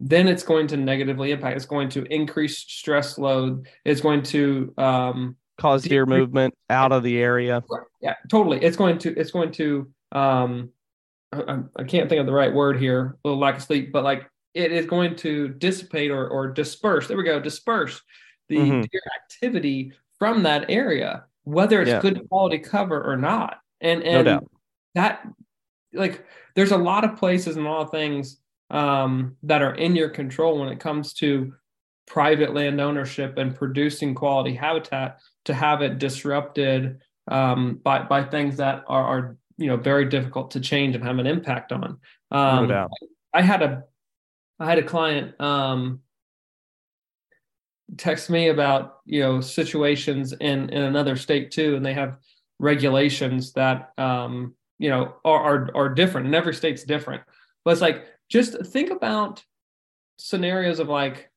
[0.00, 1.56] then it's going to negatively impact.
[1.56, 3.68] It's going to increase stress load.
[3.84, 7.62] It's going to um, cause deer movement out of the area.
[8.00, 8.62] Yeah totally.
[8.62, 10.70] It's going to it's going to um,
[11.34, 14.04] I, I, can't think of the right word here a little lack of sleep but
[14.04, 18.00] like it is going to dissipate or, or disperse there we go disperse
[18.48, 18.80] the mm-hmm.
[18.82, 22.00] deer activity from that area whether it's yeah.
[22.00, 24.40] good quality cover or not and and no
[24.94, 25.26] that
[25.92, 26.24] like
[26.54, 28.38] there's a lot of places and a lot of things
[28.70, 31.52] um, that are in your control when it comes to
[32.06, 38.56] private land ownership and producing quality habitat to have it disrupted um, by by things
[38.56, 41.98] that are, are you know very difficult to change and have an impact on.
[42.30, 42.88] Um, no
[43.32, 43.84] I had a
[44.60, 46.00] I had a client um,
[47.96, 52.18] text me about you know situations in in another state too, and they have
[52.60, 57.22] regulations that um, you know are, are are different, and every state's different.
[57.64, 59.44] But it's like just think about
[60.18, 61.30] scenarios of like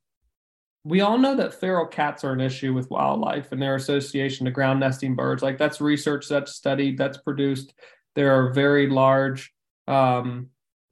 [0.84, 4.51] we all know that feral cats are an issue with wildlife and their association to
[4.51, 5.43] ground nesting birds.
[5.43, 7.74] Like that's research that's studied, that's produced.
[8.18, 9.53] There are very large,
[9.88, 10.47] um,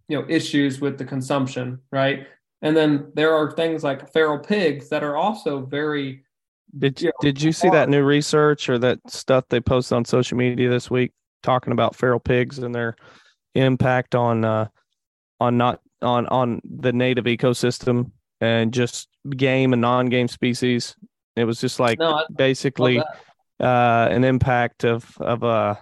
[0.07, 2.27] you know, issues with the consumption, right?
[2.61, 6.23] And then there are things like feral pigs that are also very.
[6.77, 10.05] Did you, know, did you see that new research or that stuff they posted on
[10.05, 12.95] social media this week talking about feral pigs and their
[13.55, 14.67] impact on uh,
[15.39, 20.95] on not on on the native ecosystem and just game and non-game species.
[21.35, 22.99] It was just like no, basically
[23.59, 25.75] uh, an impact of of a uh,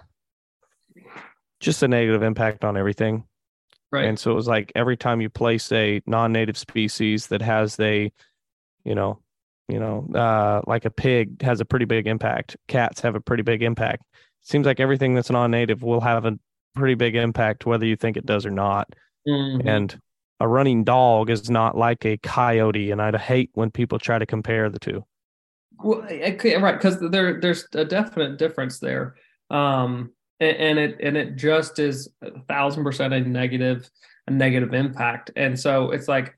[1.60, 3.24] just a negative impact on everything.
[3.92, 4.06] Right.
[4.06, 8.12] And so it was like every time you place a non-native species that has a,
[8.84, 9.20] you know,
[9.68, 12.56] you know, uh, like a pig has a pretty big impact.
[12.68, 14.02] Cats have a pretty big impact.
[14.12, 16.38] It seems like everything that's non-native will have a
[16.74, 18.92] pretty big impact, whether you think it does or not.
[19.26, 19.66] Mm-hmm.
[19.66, 20.00] And
[20.40, 24.26] a running dog is not like a coyote, and I'd hate when people try to
[24.26, 25.04] compare the two.
[25.78, 29.14] Well, okay, right, because there there's a definite difference there,
[29.50, 33.88] um, and, and, it and it just is a thousand percent a negative
[34.26, 36.36] a negative impact, and so it's like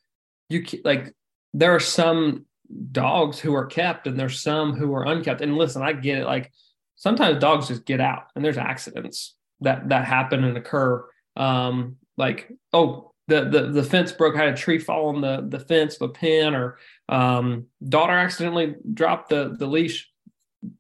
[0.49, 1.15] you like
[1.55, 2.47] there are some
[2.93, 5.41] dogs who are kept, and there's some who are unkept.
[5.41, 6.27] And listen, I get it.
[6.27, 6.53] Like
[6.97, 11.05] sometimes dogs just get out, and there's accidents that that happen and occur.
[11.37, 14.37] Um, like oh the, the the fence broke.
[14.37, 16.79] I had a tree fall on the the fence a pen, or
[17.09, 20.11] um, daughter accidentally dropped the the leash.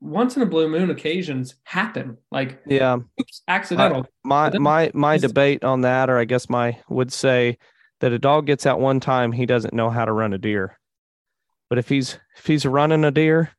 [0.00, 2.16] Once in a blue moon, occasions happen.
[2.30, 4.06] Like yeah, oops, accidental.
[4.24, 7.58] my my my debate on that, or I guess my would say
[8.00, 10.78] that a dog gets out one time, he doesn't know how to run a deer.
[11.68, 13.50] But if he's if he's running a deer,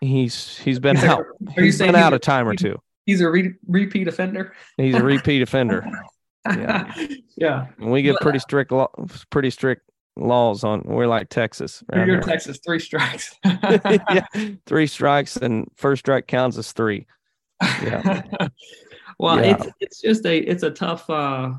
[0.00, 1.24] he's he's been out.
[1.56, 2.80] He's been out a time or two.
[3.06, 4.54] He's a re- repeat offender.
[4.76, 5.88] He's a repeat offender.
[6.46, 6.94] Yeah.
[7.36, 7.66] yeah.
[7.80, 8.72] And we get pretty strict,
[9.30, 9.82] pretty strict
[10.16, 10.82] laws on.
[10.84, 11.82] We're like Texas.
[11.92, 12.20] You're here.
[12.20, 12.58] Texas.
[12.64, 13.34] Three strikes.
[13.44, 14.26] yeah,
[14.66, 17.06] three strikes, and first strike counts as three.
[17.62, 18.22] Yeah.
[19.18, 19.56] well, yeah.
[19.56, 21.52] it's it's just a it's a tough uh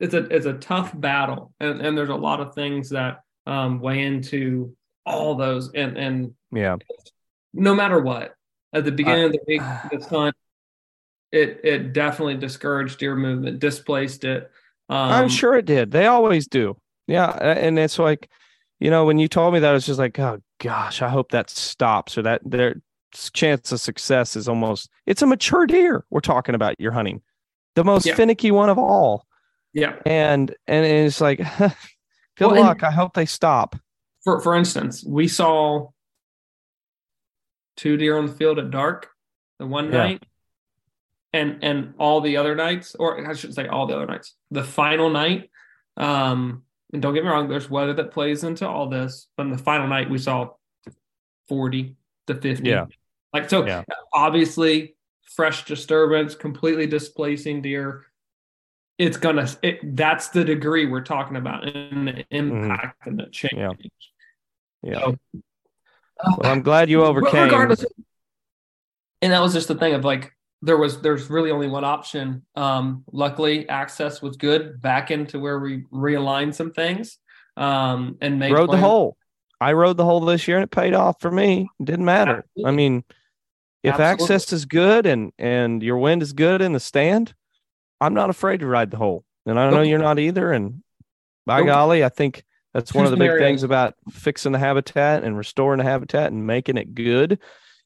[0.00, 3.80] it's a it's a tough battle, and and there's a lot of things that um
[3.80, 4.74] weigh into
[5.06, 6.76] all those, and and yeah,
[7.52, 8.34] no matter what,
[8.72, 10.32] at the beginning of the week, the sun
[11.32, 14.50] it it definitely discouraged deer movement, displaced it.
[14.88, 15.90] Um, I'm sure it did.
[15.90, 16.76] They always do.
[17.08, 18.28] Yeah, and it's like,
[18.78, 21.50] you know, when you told me that, it's just like, oh gosh, I hope that
[21.50, 22.80] stops or that their
[23.32, 24.90] chance of success is almost.
[25.06, 26.76] It's a mature deer we're talking about.
[26.78, 27.22] You're hunting,
[27.74, 28.14] the most yeah.
[28.14, 29.26] finicky one of all.
[29.72, 31.72] Yeah, and and it's like, good
[32.38, 32.84] well, luck.
[32.84, 33.74] I hope they stop.
[34.22, 35.88] For for instance, we saw
[37.76, 39.08] two deer on the field at dark
[39.58, 39.98] the one yeah.
[39.98, 40.26] night
[41.32, 44.64] and and all the other nights, or I should say all the other nights, the
[44.64, 45.50] final night.
[45.96, 49.52] Um, and don't get me wrong, there's weather that plays into all this, but in
[49.52, 50.50] the final night we saw
[51.48, 51.96] 40
[52.28, 52.68] to 50.
[52.68, 52.86] Yeah.
[53.32, 53.84] Like so yeah.
[54.12, 58.06] obviously fresh disturbance, completely displacing deer.
[58.96, 62.34] It's gonna it that's the degree we're talking about and the mm-hmm.
[62.34, 63.06] impact mm.
[63.06, 63.52] and the change.
[63.54, 63.70] Yeah.
[64.82, 65.00] Yeah.
[65.00, 65.18] So,
[66.38, 67.44] well, I'm glad you overcame.
[67.44, 67.84] Regardless,
[69.22, 70.32] and that was just the thing of like
[70.62, 72.44] there was there's really only one option.
[72.56, 77.18] Um, luckily, access was good back into where we realigned some things
[77.56, 79.16] um, and made rode the hole.
[79.60, 81.68] I rode the hole this year and it paid off for me.
[81.80, 82.38] It didn't matter.
[82.38, 82.64] Absolutely.
[82.64, 83.04] I mean,
[83.82, 84.34] if Absolutely.
[84.34, 87.34] access is good and and your wind is good in the stand,
[88.00, 89.24] I'm not afraid to ride the hole.
[89.46, 90.52] And I know you're not either.
[90.52, 90.82] And
[91.46, 92.44] by golly, I think
[92.74, 96.46] that's one of the big things about fixing the habitat and restoring the habitat and
[96.46, 97.38] making it good.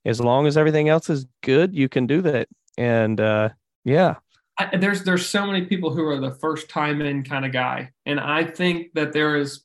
[0.05, 2.49] As long as everything else is good, you can do that.
[2.79, 3.51] And uh,
[3.85, 4.16] yeah,
[4.59, 7.91] I, there's there's so many people who are the first time in kind of guy,
[8.07, 9.64] and I think that there is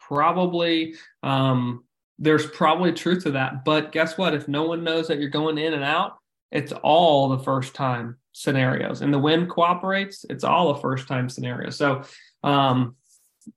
[0.00, 1.84] probably um,
[2.18, 3.64] there's probably truth to that.
[3.64, 4.34] But guess what?
[4.34, 6.18] If no one knows that you're going in and out,
[6.50, 10.24] it's all the first time scenarios, and the wind cooperates.
[10.28, 11.70] It's all a first time scenario.
[11.70, 12.02] So
[12.42, 12.96] um,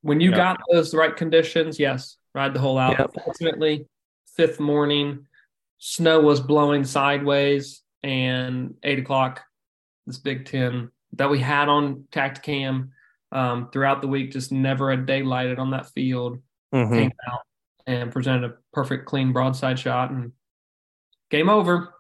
[0.01, 0.37] when you Yeah.
[0.37, 2.97] got those right conditions, yes, ride the whole out.
[2.99, 3.11] Yep.
[3.23, 3.85] Fortunately,
[4.35, 5.27] fifth morning,
[5.77, 9.41] snow was blowing sideways, and eight o'clock
[10.05, 12.89] this Big Ten that we had on Tactacam
[13.31, 16.37] um, throughout the week, just never a day lighted on that field,
[16.73, 16.93] Mhm.
[16.93, 17.41] came out
[17.87, 20.31] and presented a perfect, clean broadside shot, and
[21.31, 21.95] game over.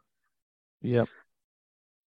[0.83, 1.09] Yep.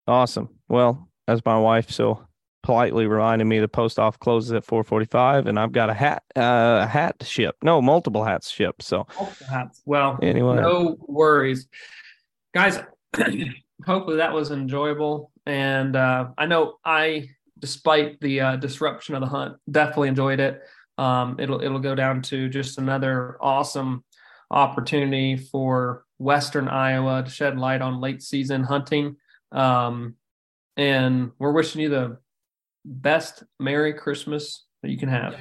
[0.07, 0.49] Awesome.
[0.69, 2.25] Well, as my wife so
[2.63, 6.81] politely reminded me, the post off closes at 4:45, and I've got a hat, uh,
[6.83, 7.57] a hat to ship.
[7.63, 8.81] No, multiple hats ship.
[8.83, 9.05] So
[9.41, 9.83] Perhaps.
[9.85, 11.67] Well, anyway, no worries,
[12.55, 12.79] guys.
[13.85, 19.27] hopefully that was enjoyable, and uh, I know I, despite the uh, disruption of the
[19.27, 20.63] hunt, definitely enjoyed it.
[20.97, 24.05] Um, it'll it'll go down to just another awesome
[24.51, 29.17] opportunity for Western Iowa to shed light on late season hunting.
[29.53, 30.15] Um,
[30.77, 32.19] and we're wishing you the
[32.85, 35.35] best Merry Christmas that you can have.